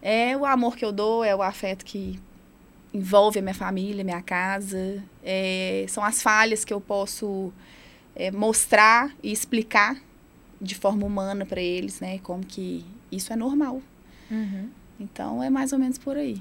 [0.00, 2.20] É o amor que eu dou, é o afeto que
[2.92, 7.52] envolve a minha família, minha casa, é, são as falhas que eu posso
[8.14, 10.00] é, mostrar e explicar
[10.60, 12.18] de forma humana para eles, né?
[12.18, 13.82] Como que isso é normal.
[14.30, 14.68] Uhum.
[15.00, 16.40] Então, é mais ou menos por aí.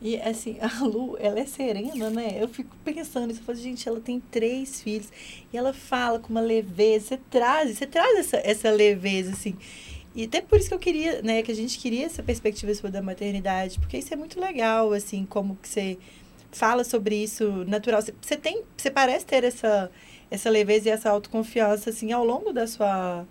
[0.00, 2.36] E, assim, a Lu, ela é serena, né?
[2.38, 3.40] Eu fico pensando isso.
[3.40, 5.08] Eu falo, gente, ela tem três filhos.
[5.52, 7.06] E ela fala com uma leveza.
[7.06, 9.56] Você traz, você traz essa, essa leveza, assim.
[10.14, 11.42] E até por isso que eu queria, né?
[11.42, 13.78] Que a gente queria essa perspectiva sobre da maternidade.
[13.78, 15.98] Porque isso é muito legal, assim, como que você
[16.50, 18.02] fala sobre isso natural.
[18.02, 19.90] Você, você tem, você parece ter essa,
[20.30, 23.26] essa leveza e essa autoconfiança, assim, ao longo da sua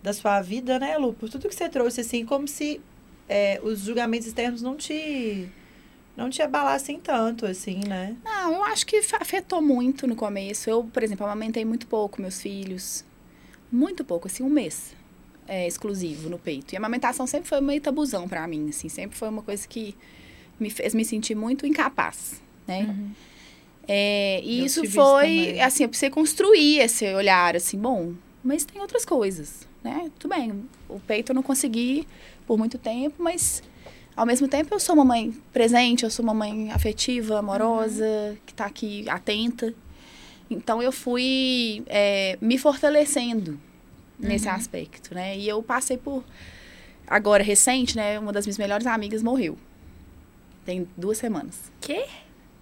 [0.00, 1.12] da sua vida, né, Lu?
[1.12, 2.80] Por tudo que você trouxe, assim, como se
[3.28, 5.48] é, os julgamentos externos não te
[6.16, 8.16] não te abalassem tanto, assim, né?
[8.24, 10.68] Não, eu acho que afetou muito no começo.
[10.68, 13.04] Eu, por exemplo, amamentei muito pouco meus filhos.
[13.70, 14.97] Muito pouco, assim, um mês
[15.48, 16.72] é, exclusivo no peito.
[16.72, 18.88] E a amamentação sempre foi meio tabuzão para mim, assim.
[18.88, 19.96] Sempre foi uma coisa que
[20.60, 22.82] me fez me sentir muito incapaz, né?
[22.82, 23.10] Uhum.
[23.88, 28.12] É, e eu isso foi, assim, eu precisei construir esse olhar, assim, bom,
[28.44, 30.10] mas tem outras coisas né?
[30.18, 32.06] Tudo bem, o peito eu não consegui
[32.46, 33.62] por muito tempo, mas
[34.16, 38.36] ao mesmo tempo eu sou uma mãe presente, eu sou uma mãe afetiva, amorosa, uhum.
[38.44, 39.74] que está aqui atenta.
[40.50, 43.60] Então eu fui é, me fortalecendo
[44.18, 45.36] nesse aspecto, né?
[45.36, 46.24] E eu passei por
[47.06, 48.18] agora recente, né?
[48.18, 49.56] Uma das minhas melhores amigas morreu.
[50.64, 51.70] Tem duas semanas.
[51.80, 52.04] Quê?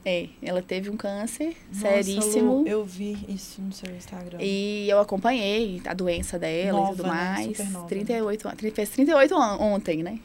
[0.05, 2.61] É, ela teve um câncer Nossa, seríssimo.
[2.61, 4.39] Lu, eu vi isso no seu Instagram.
[4.41, 7.09] E eu acompanhei a doença dela Nova, e tudo né?
[7.13, 7.47] mais.
[7.49, 7.89] Super nova.
[7.89, 10.21] 38, an- tri- fez 38 an- ontem, né?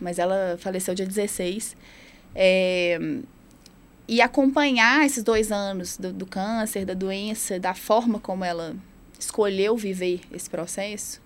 [0.00, 1.76] Mas ela faleceu dia 16.
[2.34, 2.98] É,
[4.08, 8.74] e acompanhar esses dois anos do, do câncer, da doença, da forma como ela
[9.20, 11.20] escolheu viver esse processo,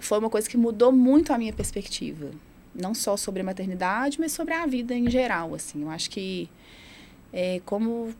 [0.00, 2.30] foi uma coisa que mudou muito a minha perspectiva.
[2.74, 5.82] Não só sobre a maternidade, mas sobre a vida em geral, assim.
[5.82, 6.48] Eu acho que
[7.32, 8.12] é, como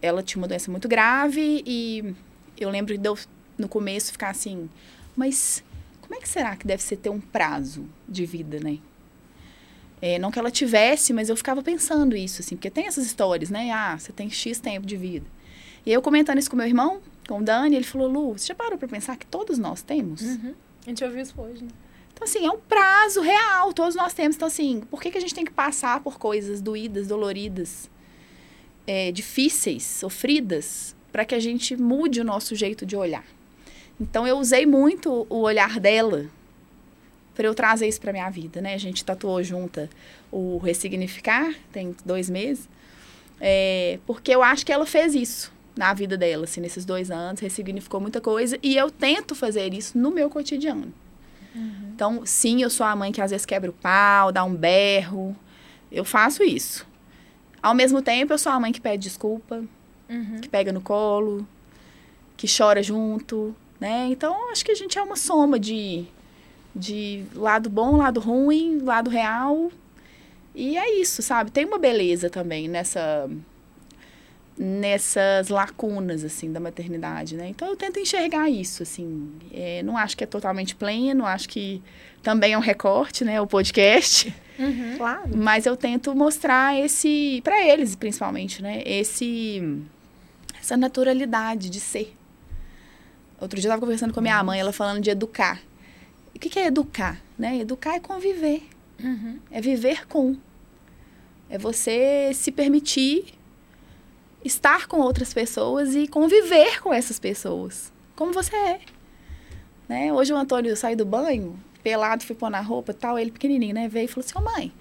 [0.00, 2.14] ela tinha uma doença muito grave e
[2.58, 3.18] eu lembro de eu,
[3.58, 4.70] no começo, ficar assim,
[5.16, 5.62] mas
[6.00, 8.78] como é que será que deve ser ter um prazo de vida, né?
[10.00, 13.50] É, não que ela tivesse, mas eu ficava pensando isso, assim, porque tem essas histórias,
[13.50, 13.70] né?
[13.70, 15.26] Ah, você tem X tempo de vida.
[15.84, 18.56] E eu comentando isso com meu irmão, com o Dani, ele falou, Lu, você já
[18.56, 20.20] parou pra pensar que todos nós temos?
[20.20, 20.52] Uhum.
[20.84, 21.70] A gente ouviu isso hoje, né?
[22.12, 24.34] Então, assim, é um prazo real, todos nós temos.
[24.34, 27.88] Então, assim, por que, que a gente tem que passar por coisas doídas, doloridas,
[28.84, 33.24] é, difíceis, sofridas, para que a gente mude o nosso jeito de olhar?
[34.00, 36.26] Então, eu usei muito o olhar dela
[37.32, 38.74] para eu trazer isso para minha vida, né?
[38.74, 39.88] A gente tatuou junta
[40.32, 42.68] o Ressignificar, tem dois meses,
[43.40, 47.40] é, porque eu acho que ela fez isso na vida dela, assim, nesses dois anos,
[47.40, 50.92] ressignificou muita coisa, e eu tento fazer isso no meu cotidiano.
[51.94, 55.36] Então, sim, eu sou a mãe que às vezes quebra o pau, dá um berro.
[55.90, 56.86] Eu faço isso.
[57.62, 59.62] Ao mesmo tempo, eu sou a mãe que pede desculpa,
[60.08, 60.40] Uhum.
[60.40, 61.46] que pega no colo,
[62.36, 64.06] que chora junto, né?
[64.10, 66.04] Então, acho que a gente é uma soma de,
[66.74, 69.70] de lado bom, lado ruim, lado real.
[70.54, 71.50] E é isso, sabe?
[71.50, 73.28] Tem uma beleza também nessa
[74.62, 77.48] nessas lacunas assim da maternidade, né?
[77.48, 79.32] Então eu tento enxergar isso, assim.
[79.50, 81.80] É, não acho que é totalmente pleno, acho que
[82.22, 83.40] também é um recorte, né?
[83.40, 84.34] O podcast.
[84.58, 84.98] Uhum.
[84.98, 85.34] Claro.
[85.34, 88.82] Mas eu tento mostrar esse, para eles principalmente, né?
[88.84, 89.62] Esse,
[90.60, 92.14] essa naturalidade de ser.
[93.40, 95.58] Outro dia eu estava conversando com a minha mãe, ela falando de educar.
[96.36, 97.18] O que, que é educar?
[97.38, 97.60] Né?
[97.60, 98.62] Educar é conviver,
[99.02, 99.38] Uhum.
[99.50, 100.36] é viver com.
[101.48, 103.39] É você se permitir
[104.44, 108.80] estar com outras pessoas e conviver com essas pessoas, como você é.
[109.88, 110.12] Né?
[110.12, 113.74] Hoje o Antônio saiu do banho, pelado, fui pôr na roupa e tal, ele pequenininho,
[113.74, 113.88] né?
[113.88, 114.72] Veio e falou assim, ô mãe,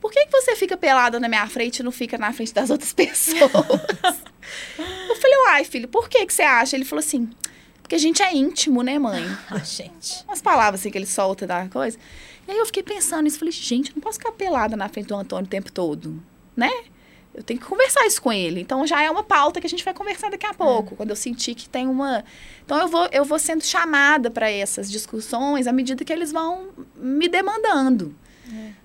[0.00, 2.70] por que, que você fica pelada na minha frente e não fica na frente das
[2.70, 3.50] outras pessoas?
[5.08, 6.76] eu falei, uai, filho, por que, que você acha?
[6.76, 7.28] Ele falou assim,
[7.90, 9.24] porque a gente é íntimo, né, mãe?
[9.50, 10.24] Ah, gente.
[10.26, 11.98] Umas palavras assim que ele solta da coisa.
[12.46, 15.08] E aí eu fiquei pensando nisso, falei, gente, eu não posso ficar pelada na frente
[15.08, 16.22] do Antônio o tempo todo,
[16.56, 16.70] né?
[17.40, 18.60] Eu tenho que conversar isso com ele.
[18.60, 21.16] Então já é uma pauta que a gente vai conversar daqui a pouco, quando eu
[21.16, 22.22] sentir que tem uma.
[22.66, 26.68] Então eu vou, eu vou sendo chamada para essas discussões à medida que eles vão
[26.94, 28.14] me demandando.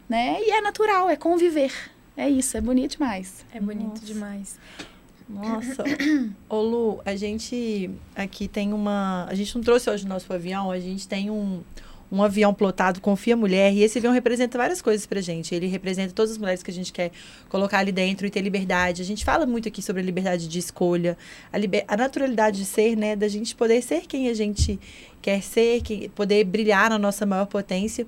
[0.08, 0.38] Né?
[0.40, 1.74] E é natural, é conviver.
[2.16, 3.46] É isso, é bonito demais.
[3.54, 4.06] É bonito Nossa.
[4.06, 4.60] demais.
[5.28, 5.84] Nossa.
[6.48, 9.26] Ô Lu, a gente aqui tem uma.
[9.28, 11.62] A gente não trouxe hoje o nosso avião, a gente tem um,
[12.12, 15.54] um avião plotado Confia Mulher, e esse avião representa várias coisas pra gente.
[15.54, 17.12] Ele representa todas as mulheres que a gente quer
[17.50, 19.02] colocar ali dentro e ter liberdade.
[19.02, 21.18] A gente fala muito aqui sobre a liberdade de escolha,
[21.52, 21.84] a, liber...
[21.88, 23.16] a naturalidade de ser, né?
[23.16, 24.80] Da gente poder ser quem a gente
[25.22, 26.10] quer ser, que...
[26.10, 28.06] poder brilhar na nossa maior potência.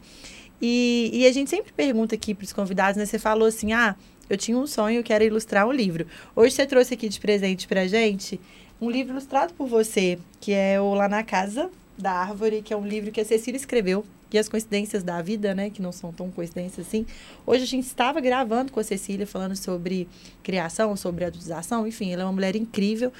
[0.61, 3.05] E, e a gente sempre pergunta aqui para os convidados, né?
[3.05, 3.95] Você falou assim, ah,
[4.29, 6.05] eu tinha um sonho que era ilustrar um livro.
[6.35, 8.39] Hoje você trouxe aqui de presente pra gente
[8.79, 12.77] um livro ilustrado por você, que é o Lá na Casa da Árvore, que é
[12.77, 14.05] um livro que a Cecília escreveu.
[14.31, 15.69] E as coincidências da vida, né?
[15.69, 17.05] Que não são tão coincidências assim.
[17.45, 20.07] Hoje a gente estava gravando com a Cecília, falando sobre
[20.43, 21.87] criação, sobre adultização.
[21.87, 23.11] Enfim, ela é uma mulher incrível.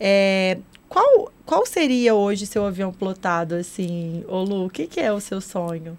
[0.00, 0.58] É,
[0.88, 4.24] qual, qual seria hoje seu avião plotado, assim?
[4.28, 5.98] Ô Lu, o que, que é o seu sonho?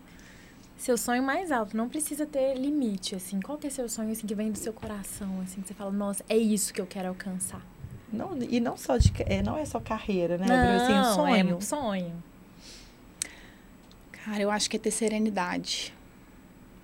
[0.76, 3.40] Seu sonho mais alto, não precisa ter limite, assim.
[3.40, 5.92] Qual que é seu sonho, assim, que vem do seu coração, assim, que você fala,
[5.92, 7.62] nossa, é isso que eu quero alcançar?
[8.12, 10.46] Não, e não só de, é, não é só carreira, né?
[10.46, 10.76] Bruno?
[10.76, 11.50] Assim, um Não, sonho.
[11.52, 12.24] é um sonho.
[14.12, 15.94] Cara, eu acho que é ter serenidade.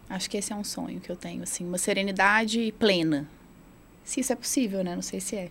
[0.10, 3.28] Acho que esse é um sonho que eu tenho, assim, uma serenidade plena.
[4.04, 4.96] Se isso é possível, né?
[4.96, 5.50] Não sei se é.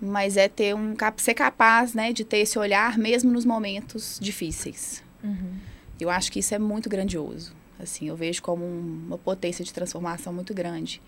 [0.00, 5.02] Mas é ter um ser capaz, né, de ter esse olhar mesmo nos momentos difíceis.
[5.22, 5.54] Uhum.
[6.00, 7.54] Eu acho que isso é muito grandioso.
[7.78, 11.00] Assim, eu vejo como um- uma potência de transformação muito grande.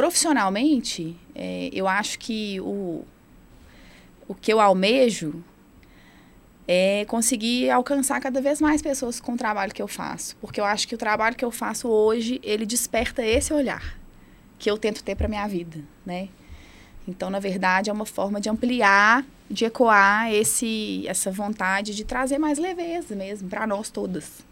[0.00, 3.04] Profissionalmente, é, eu acho que o,
[4.26, 5.44] o que eu almejo
[6.66, 10.38] é conseguir alcançar cada vez mais pessoas com o trabalho que eu faço.
[10.40, 14.00] Porque eu acho que o trabalho que eu faço hoje, ele desperta esse olhar
[14.58, 16.30] que eu tento ter para minha vida, né?
[17.06, 22.38] Então, na verdade, é uma forma de ampliar, de ecoar esse, essa vontade de trazer
[22.38, 24.48] mais leveza mesmo para nós todas.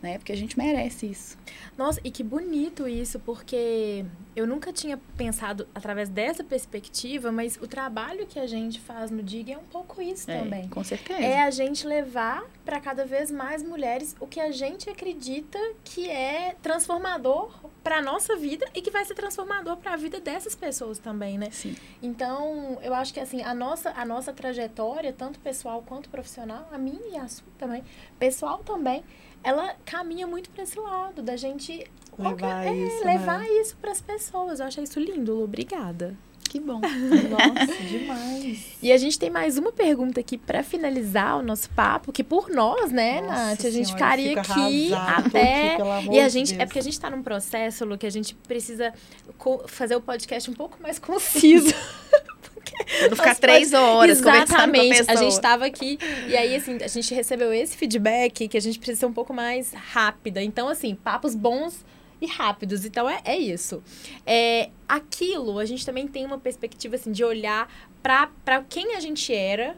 [0.00, 0.16] Né?
[0.16, 1.36] Porque a gente merece isso.
[1.76, 4.04] Nossa, e que bonito isso, porque
[4.36, 9.20] eu nunca tinha pensado através dessa perspectiva, mas o trabalho que a gente faz no
[9.24, 10.68] DIG é um pouco isso É, também.
[10.68, 11.20] Com certeza.
[11.20, 16.08] É a gente levar para cada vez mais mulheres o que a gente acredita que
[16.08, 17.50] é transformador
[17.82, 21.50] para nossa vida e que vai ser transformador para a vida dessas pessoas também, né?
[21.50, 21.74] Sim.
[22.00, 26.78] Então, eu acho que assim, a nossa a nossa trajetória, tanto pessoal quanto profissional, a
[26.78, 27.82] minha e a sua também,
[28.18, 29.02] pessoal também,
[29.48, 31.84] ela caminha muito para esse lado da gente
[32.18, 33.48] Levar é, isso, levar né?
[33.60, 34.58] isso para as pessoas.
[34.58, 35.44] Eu achei isso lindo, Lu.
[35.44, 36.16] Obrigada.
[36.42, 36.80] Que bom.
[37.30, 38.76] Nossa, demais.
[38.82, 42.48] E a gente tem mais uma pergunta aqui para finalizar o nosso papo, que por
[42.50, 46.56] nós, né, Nossa Nath, a gente Senhora, ficaria aqui até aqui, E a gente, é
[46.56, 46.68] Deus.
[46.68, 48.92] porque a gente tá num processo, Lu, que a gente precisa
[49.66, 51.74] fazer o podcast um pouco mais conciso.
[53.02, 54.98] Não ficar Nossa, três horas a Exatamente.
[54.98, 55.18] pessoa.
[55.18, 55.98] A gente tava aqui
[56.28, 59.32] e aí, assim, a gente recebeu esse feedback que a gente precisa ser um pouco
[59.32, 60.42] mais rápida.
[60.42, 61.84] Então, assim, papos bons
[62.20, 62.84] e rápidos.
[62.84, 63.82] Então, é, é isso.
[64.26, 67.70] É, aquilo, a gente também tem uma perspectiva, assim, de olhar
[68.02, 69.76] pra pra quem a gente era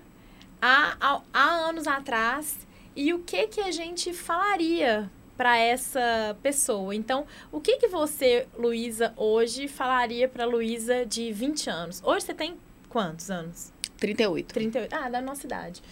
[0.60, 6.94] há, há, há anos atrás e o que que a gente falaria para essa pessoa.
[6.94, 12.02] Então, o que que você, Luísa, hoje falaria para Luísa de 20 anos?
[12.04, 12.58] Hoje você tem
[12.90, 13.72] quantos anos?
[13.96, 14.52] 38.
[14.52, 14.92] 38.
[14.94, 15.82] Ah, da nossa idade.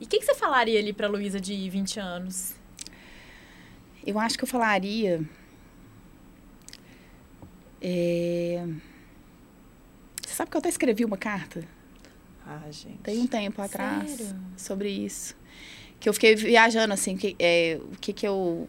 [0.00, 2.54] E o que, que você falaria ali pra Luísa de 20 anos?
[4.06, 5.20] Eu acho que eu falaria.
[7.80, 8.64] é,
[10.26, 11.64] Você sabe que eu até escrevi uma carta?
[12.46, 12.98] Ah, gente.
[13.02, 14.36] Tem um tempo atrás Sério?
[14.56, 15.36] sobre isso.
[16.00, 18.68] Que eu fiquei viajando, assim, que, é, o que que eu...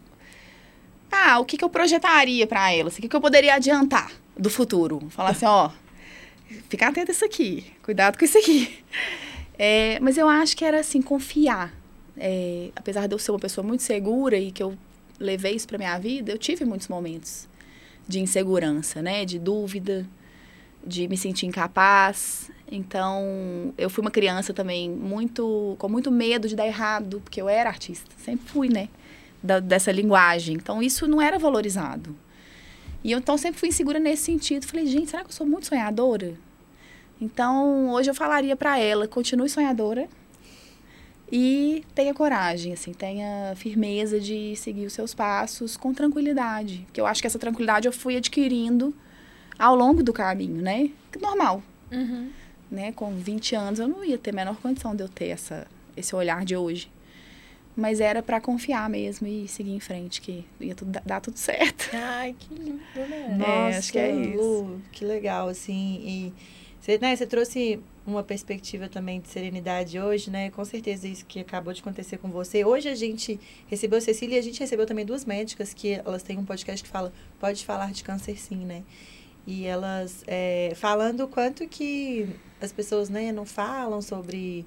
[1.10, 2.88] Ah, o que que eu projetaria pra ela?
[2.88, 5.08] assim, O que que eu poderia adiantar do futuro?
[5.10, 5.70] Falar assim, ó,
[6.68, 8.78] fica atento a isso aqui, cuidado com isso aqui.
[9.58, 11.72] É, mas eu acho que era, assim, confiar.
[12.16, 14.76] É, apesar de eu ser uma pessoa muito segura e que eu
[15.18, 17.48] levei isso pra minha vida, eu tive muitos momentos
[18.08, 19.24] de insegurança, né?
[19.24, 20.06] De dúvida,
[20.86, 22.50] de me sentir incapaz.
[22.70, 27.48] Então, eu fui uma criança também muito com muito medo de dar errado, porque eu
[27.48, 28.88] era artista, sempre fui, né?
[29.42, 30.56] Da- dessa linguagem.
[30.56, 32.16] Então, isso não era valorizado.
[33.02, 34.66] E eu então sempre fui insegura nesse sentido.
[34.66, 36.34] Falei, gente, será que eu sou muito sonhadora?
[37.20, 40.08] Então, hoje eu falaria pra ela, continue sonhadora
[41.32, 46.82] e tenha coragem, assim, tenha firmeza de seguir os seus passos com tranquilidade.
[46.86, 48.94] Porque eu acho que essa tranquilidade eu fui adquirindo
[49.58, 50.90] ao longo do caminho, né?
[51.20, 52.30] Normal, Uhum.
[52.70, 52.92] né?
[52.92, 56.14] Com 20 anos eu não ia ter a menor condição de eu ter essa, esse
[56.16, 56.90] olhar de hoje.
[57.80, 61.88] Mas era pra confiar mesmo e seguir em frente, que ia tudo, dar- tudo certo.
[61.96, 63.36] Ai, que lindo, né?
[63.38, 64.36] Nossa, acho que é isso.
[64.36, 66.00] Lu, que legal, assim.
[66.04, 66.32] E
[66.80, 70.50] você, né, você trouxe uma perspectiva também de serenidade hoje, né?
[70.50, 72.64] Com certeza isso que acabou de acontecer com você.
[72.64, 76.22] Hoje a gente recebeu a Cecília e a gente recebeu também duas médicas que elas
[76.22, 78.82] têm um podcast que fala Pode Falar de Câncer Sim, né?
[79.46, 82.28] E elas é, falando o quanto que
[82.60, 84.66] as pessoas, né, não falam sobre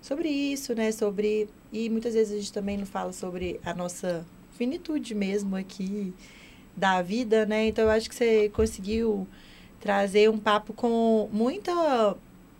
[0.00, 0.92] sobre isso, né?
[0.92, 4.26] Sobre e muitas vezes a gente também não fala sobre a nossa
[4.56, 6.12] finitude mesmo aqui
[6.76, 7.68] da vida, né?
[7.68, 9.26] Então eu acho que você conseguiu
[9.80, 12.16] trazer um papo com muita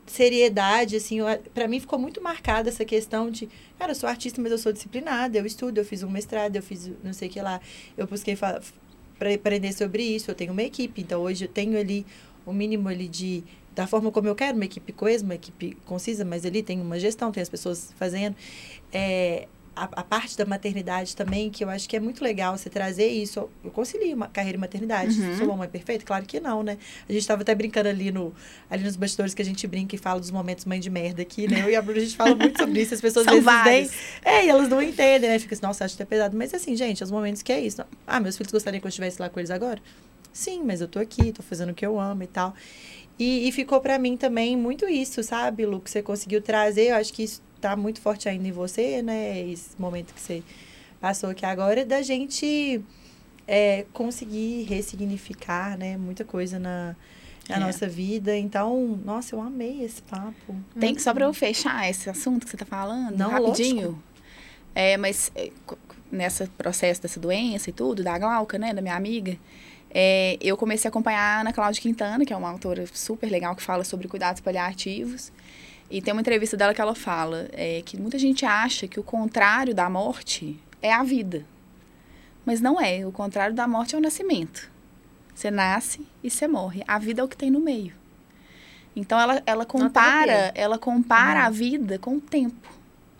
[0.07, 1.19] seriedade, assim,
[1.55, 4.73] para mim ficou muito marcada essa questão de, cara, eu sou artista, mas eu sou
[4.73, 7.61] disciplinada, eu estudo, eu fiz um mestrado, eu fiz não sei o que lá,
[7.97, 8.61] eu busquei para
[9.35, 12.05] aprender sobre isso, eu tenho uma equipe, então hoje eu tenho ali
[12.45, 13.45] o mínimo ali de
[13.75, 16.99] da forma como eu quero, uma equipe coesa, uma equipe concisa, mas ali tem uma
[16.99, 18.35] gestão, tem as pessoas fazendo.
[18.93, 22.69] É, a, a parte da maternidade também, que eu acho que é muito legal você
[22.69, 23.49] trazer isso.
[23.65, 25.19] Eu concilio uma carreira e maternidade.
[25.19, 25.37] Uhum.
[25.39, 26.05] Sou uma mãe perfeita?
[26.05, 26.77] Claro que não, né?
[27.09, 28.35] A gente estava até brincando ali, no,
[28.69, 31.49] ali nos bastidores que a gente brinca e fala dos momentos mãe de merda aqui,
[31.49, 31.63] né?
[31.63, 32.93] Eu e a Bruna, a gente fala muito sobre isso.
[32.95, 33.93] As pessoas São às vezes
[34.25, 35.39] nem- é, e elas não entendem, né?
[35.39, 36.37] Fica assim, nossa, acho que é pesado.
[36.37, 37.83] Mas assim, gente, os momentos que é isso.
[38.07, 39.81] Ah, meus filhos gostariam que eu estivesse lá com eles agora?
[40.33, 42.55] Sim, mas eu tô aqui, tô fazendo o que eu amo e tal.
[43.19, 46.91] E, e ficou pra mim também muito isso, sabe, Lu, que você conseguiu trazer.
[46.91, 49.41] Eu acho que isso tá muito forte ainda em você, né?
[49.49, 50.43] Esse momento que você
[51.01, 52.81] passou aqui agora, da gente
[53.47, 55.97] é, conseguir ressignificar, né?
[55.99, 56.97] Muita coisa na,
[57.49, 57.61] na É.
[57.61, 58.37] nossa vida.
[58.37, 60.57] Então, nossa, eu amei esse papo.
[60.79, 64.03] Tem que, só pra eu fechar esse assunto que você tá falando, Não, rapidinho.
[64.75, 65.51] É, mas é,
[66.11, 69.37] nesse processo dessa doença e tudo, da Glauca, né, da minha amiga,
[69.93, 73.55] é, eu comecei a acompanhar a Ana Cláudia Quintana, que é uma autora super legal
[73.57, 75.33] que fala sobre cuidados paliativos.
[75.91, 79.03] E tem uma entrevista dela que ela fala é, que muita gente acha que o
[79.03, 81.45] contrário da morte é a vida.
[82.47, 83.05] Mas não é.
[83.05, 84.71] O contrário da morte é o nascimento.
[85.35, 86.83] Você nasce e você morre.
[86.87, 87.93] A vida é o que tem no meio.
[88.95, 91.47] Então ela, ela compara, ela compara Uhum.
[91.47, 92.69] a vida com o tempo.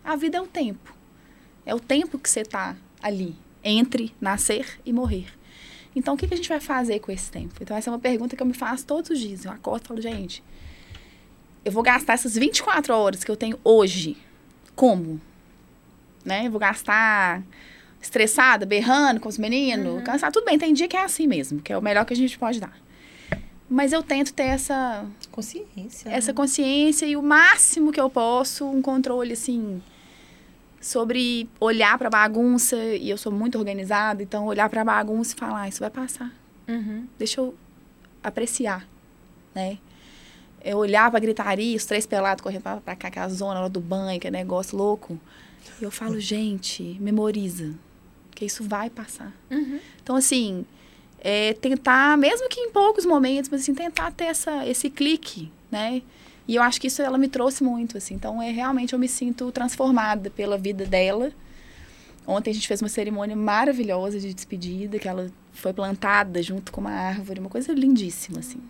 [0.05, 0.95] A vida é o tempo.
[1.67, 5.27] É o tempo que você tá ali entre nascer e morrer.
[5.95, 7.55] Então o que, que a gente vai fazer com esse tempo?
[7.61, 9.45] Então essa é uma pergunta que eu me faço todos os dias.
[9.45, 10.43] Eu acordo e falo, gente,
[11.65, 14.17] eu vou gastar essas 24 horas que eu tenho hoje.
[14.75, 15.21] Como?
[16.25, 16.47] Né?
[16.47, 17.43] Eu vou gastar
[18.01, 20.33] estressada, berrando com os meninos, cansada.
[20.33, 22.39] Tudo bem, tem dia que é assim mesmo, que é o melhor que a gente
[22.39, 22.75] pode dar.
[23.69, 26.09] Mas eu tento ter essa, Consciência.
[26.09, 26.37] essa né?
[26.37, 29.81] consciência e o máximo que eu posso, um controle assim
[30.81, 35.63] sobre olhar pra bagunça, e eu sou muito organizada, então olhar pra bagunça e falar,
[35.63, 36.33] ah, isso vai passar.
[36.67, 37.07] Uhum.
[37.19, 37.55] Deixa eu
[38.23, 38.89] apreciar,
[39.55, 39.79] né?
[40.63, 43.69] É olhar pra gritaria, os três pelados correndo pra cá, que é a zona lá
[43.69, 45.19] do banho, que é negócio louco.
[45.81, 47.75] E eu falo, gente, memoriza,
[48.35, 49.35] que isso vai passar.
[49.51, 49.79] Uhum.
[50.03, 50.65] Então, assim,
[51.19, 56.03] é tentar, mesmo que em poucos momentos, mas assim, tentar ter essa, esse clique, né?
[56.47, 58.15] E eu acho que isso ela me trouxe muito, assim.
[58.15, 61.31] Então, é realmente eu me sinto transformada pela vida dela.
[62.27, 66.81] Ontem a gente fez uma cerimônia maravilhosa de despedida, que ela foi plantada junto com
[66.81, 68.61] uma árvore, uma coisa lindíssima, assim.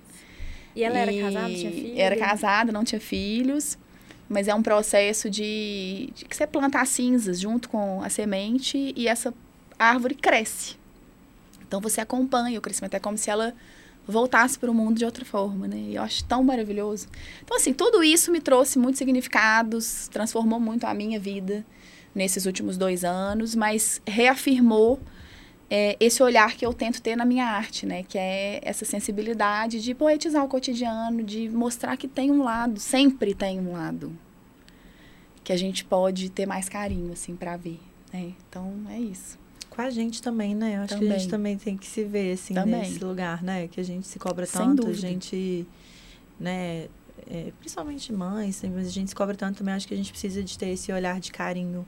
[0.74, 2.00] E ela era E casada, tinha filho?
[2.00, 3.78] Era casada, não tinha filhos.
[4.28, 8.92] Mas é um processo de, de que você planta as cinzas junto com a semente
[8.96, 9.34] e essa
[9.76, 10.76] árvore cresce.
[11.66, 12.94] Então você acompanha o crescimento.
[12.94, 13.54] É como se ela
[14.10, 15.76] voltasse para o mundo de outra forma, né?
[15.76, 17.06] E eu acho tão maravilhoso.
[17.42, 21.64] Então, assim, tudo isso me trouxe muitos significados, transformou muito a minha vida
[22.14, 25.00] nesses últimos dois anos, mas reafirmou
[25.70, 28.02] é, esse olhar que eu tento ter na minha arte, né?
[28.02, 33.34] Que é essa sensibilidade de poetizar o cotidiano, de mostrar que tem um lado, sempre
[33.34, 34.12] tem um lado
[35.44, 37.80] que a gente pode ter mais carinho, assim, para ver,
[38.12, 38.32] né?
[38.48, 39.38] Então, é isso.
[39.70, 40.76] Com a gente também, né?
[40.76, 41.56] Eu acho que a gente Também.
[41.56, 42.80] também tem que se ver, assim, Também.
[42.80, 43.68] nesse lugar, né?
[43.68, 45.66] Que a gente se cobra tanto, a gente,
[46.38, 46.88] né?
[47.30, 49.74] é, principalmente mães, mas a gente se cobra tanto também.
[49.74, 51.86] Acho que a gente precisa de ter esse olhar de carinho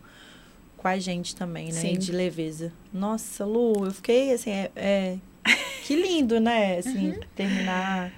[0.76, 1.80] com a gente também, né?
[1.80, 1.94] Sim.
[1.94, 2.72] E de leveza.
[2.92, 4.70] Nossa, Lu, eu fiquei, assim, é...
[4.76, 5.18] é-
[5.84, 6.78] que lindo, né?
[6.78, 7.20] Assim, Uhum.
[7.34, 8.12] terminar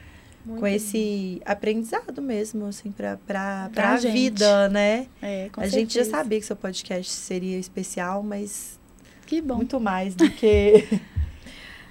[0.45, 4.12] Muito com esse aprendizado mesmo, assim, pra, pra, Pra pra gente.
[4.12, 5.07] vida, né?
[5.23, 6.11] É, com a gente já certeza.
[6.11, 8.79] sabia que seu podcast seria especial, mas
[9.27, 9.57] Que bom.
[9.57, 10.87] muito mais do que.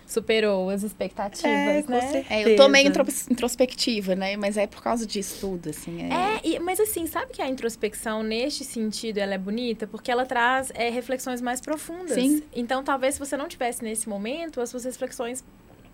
[0.06, 2.02] Superou as expectativas, É, com né?
[2.02, 2.26] certeza.
[2.34, 4.38] É, eu tô meio intros- introspectiva, né?
[4.38, 6.04] Mas é por causa disso tudo, assim.
[6.04, 9.88] É, É, e- mas assim, sabe que a introspecção, neste sentido, ela é bonita?
[9.88, 12.14] Porque ela traz é, reflexões mais profundas.
[12.14, 12.44] Sim.
[12.54, 15.44] Então, talvez se você não tivesse nesse momento, as suas reflexões,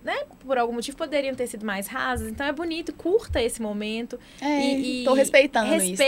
[0.03, 2.29] né, por algum motivo, poderiam ter sido mais rasas.
[2.29, 4.17] Então, é bonito, curta esse momento.
[4.39, 6.03] é, e, e tô respeitando respeite, isso.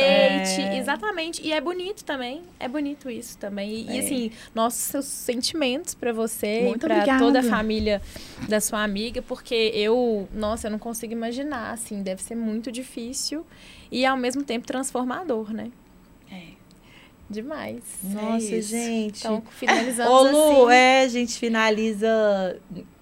[0.62, 0.76] né?
[0.76, 0.80] É.
[0.80, 1.42] exatamente.
[1.46, 2.42] E é bonito também.
[2.60, 3.70] É bonito isso também.
[3.70, 4.00] E, e, É.
[4.00, 7.20] assim, nossos sentimentos pra você Muito e pra obrigada.
[7.24, 8.02] toda a família
[8.48, 13.46] da sua amiga, porque eu, nossa, eu não consigo imaginar, assim, deve ser muito difícil
[13.92, 15.70] e ao mesmo tempo transformador, né?
[16.32, 16.44] É.
[17.30, 17.82] Demais.
[18.04, 19.20] Nossa, é gente.
[19.20, 20.74] Então, finalizamos Ô, Lu, assim.
[20.76, 22.58] é, a gente finaliza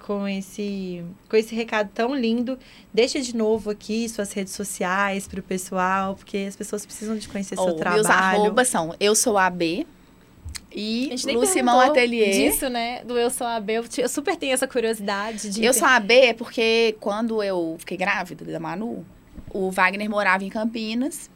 [0.09, 2.57] com esse, com esse recado tão lindo.
[2.91, 7.53] Deixa de novo aqui suas redes sociais pro pessoal, porque as pessoas precisam de conhecer
[7.55, 8.01] seu Ó, trabalho.
[8.03, 12.31] Meus arrobas são eu sou a B A e Lucimão Atelier.
[12.31, 13.03] disso, né?
[13.03, 13.73] Do Eu Sou a B.
[13.73, 15.63] Eu, te- eu super tenho essa curiosidade de...
[15.63, 19.05] Eu sou a B é porque quando eu fiquei grávida da Manu,
[19.53, 21.29] o Wagner morava em Campinas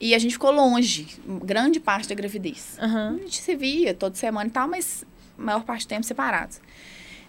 [0.00, 1.08] e a gente ficou longe,
[1.44, 2.78] grande parte da gravidez.
[2.80, 3.16] Aham.
[3.16, 5.04] A gente se via toda semana e tal, mas
[5.38, 6.58] a maior parte do tempo separados.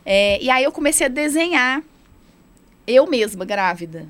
[0.05, 1.81] É, e aí eu comecei a desenhar
[2.87, 4.07] eu mesma, grávida.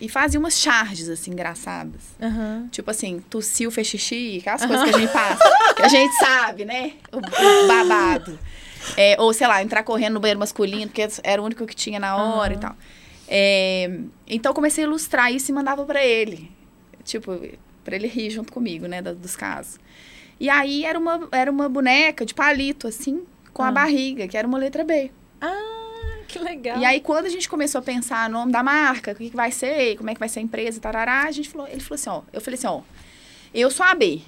[0.00, 2.00] E fazia umas charges, assim, engraçadas.
[2.22, 2.68] Aham.
[2.70, 5.74] Tipo assim, tossiu, fez xixi, aquelas coisas que a gente passa.
[5.74, 6.92] que a gente sabe, né?
[7.12, 8.38] O, o babado.
[8.96, 11.98] É, ou, sei lá, entrar correndo no banheiro masculino, porque era o único que tinha
[11.98, 12.58] na hora Aham.
[12.58, 12.76] e tal.
[13.26, 16.50] É, então, eu comecei a ilustrar isso e mandava pra ele.
[17.04, 17.36] Tipo,
[17.84, 19.02] pra ele rir junto comigo, né?
[19.02, 19.78] dos casos.
[20.38, 23.24] E aí, era uma, era uma boneca de palito, assim,
[23.58, 23.68] com Ah.
[23.68, 25.10] a barriga, que era uma letra B.
[25.40, 26.78] Ah, que legal.
[26.78, 29.36] E aí, quando a gente começou a pensar no nome da marca, o que, que
[29.36, 31.94] vai ser, como é que vai ser a empresa, tarará, a gente falou, ele falou
[31.96, 32.80] assim, ó, eu falei assim, ó,
[33.52, 34.20] eu sou a B,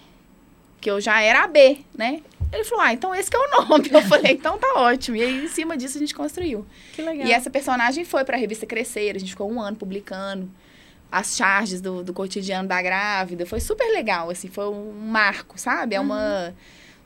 [0.80, 2.20] que eu já era a B, né?
[2.52, 3.88] Ele falou, ah, então esse que é o nome.
[3.92, 5.16] Eu falei, então tá ótimo.
[5.16, 6.66] E aí, em cima disso, a gente construiu.
[6.92, 7.24] Que legal.
[7.28, 10.50] E essa personagem foi pra revista Crescer, a gente ficou um ano publicando
[11.12, 13.46] as charges do, do cotidiano da grávida.
[13.46, 15.94] Foi super legal, assim, foi um marco, sabe?
[15.94, 16.52] É uma,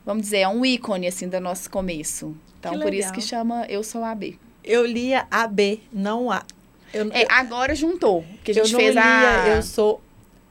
[0.05, 2.35] vamos dizer, é um ícone, assim, do nosso começo.
[2.59, 4.37] Então, por isso que chama Eu Sou a B.
[4.63, 6.43] Eu lia a B, não a.
[6.93, 9.49] Eu, É, agora juntou, que a eu gente não fez lia, a...
[9.57, 10.01] eu sou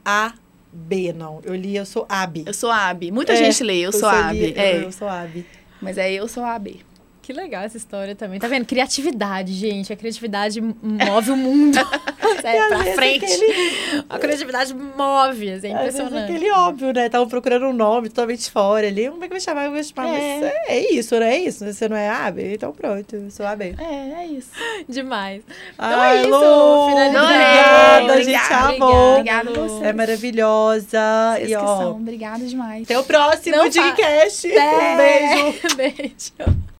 [0.06, 0.34] a
[0.72, 1.40] B, não.
[1.44, 2.44] Eu li, eu sou AB.
[2.46, 3.12] Eu sou AB.
[3.12, 4.34] Muita É, gente lê, eu, sou a AB.
[4.46, 5.46] li- É, Eu, eu sou AB.
[5.82, 6.82] mas é eu sou AB.
[7.24, 8.38] Que legal essa história também.
[8.38, 8.66] Tá vendo?
[8.66, 9.94] Criatividade, gente.
[9.94, 11.80] A criatividade move o mundo.
[12.44, 13.24] é, pra vezes frente.
[13.26, 16.32] aquele- A criatividade move, assim, é impressionante.
[16.32, 17.06] aquele óbvio, né?
[17.06, 19.10] Estavam procurando um nome totalmente fora ali.
[19.10, 19.66] Como é que vai chamar?
[19.66, 20.08] Eu vou chamar.
[20.10, 20.40] É.
[20.40, 21.66] Mas é, é isso, não é isso?
[21.66, 22.54] Você não é AB?
[22.56, 23.74] Então pronto, eu sou AB.
[23.80, 24.50] É, é isso.
[24.90, 25.42] Demais.
[25.78, 26.92] Ai, é isso, Lu.
[26.92, 29.12] Obrigada, a gente Obrigada, amou.
[29.14, 29.82] Obrigada a vocês.
[29.84, 31.00] É maravilhosa.
[31.38, 31.92] Vocês e ó.
[31.92, 32.84] Obrigada demais.
[32.84, 34.48] até o próximo Não Digcast.
[34.48, 34.98] Um É.
[34.98, 35.54] beijo.
[35.78, 36.64] Beijo.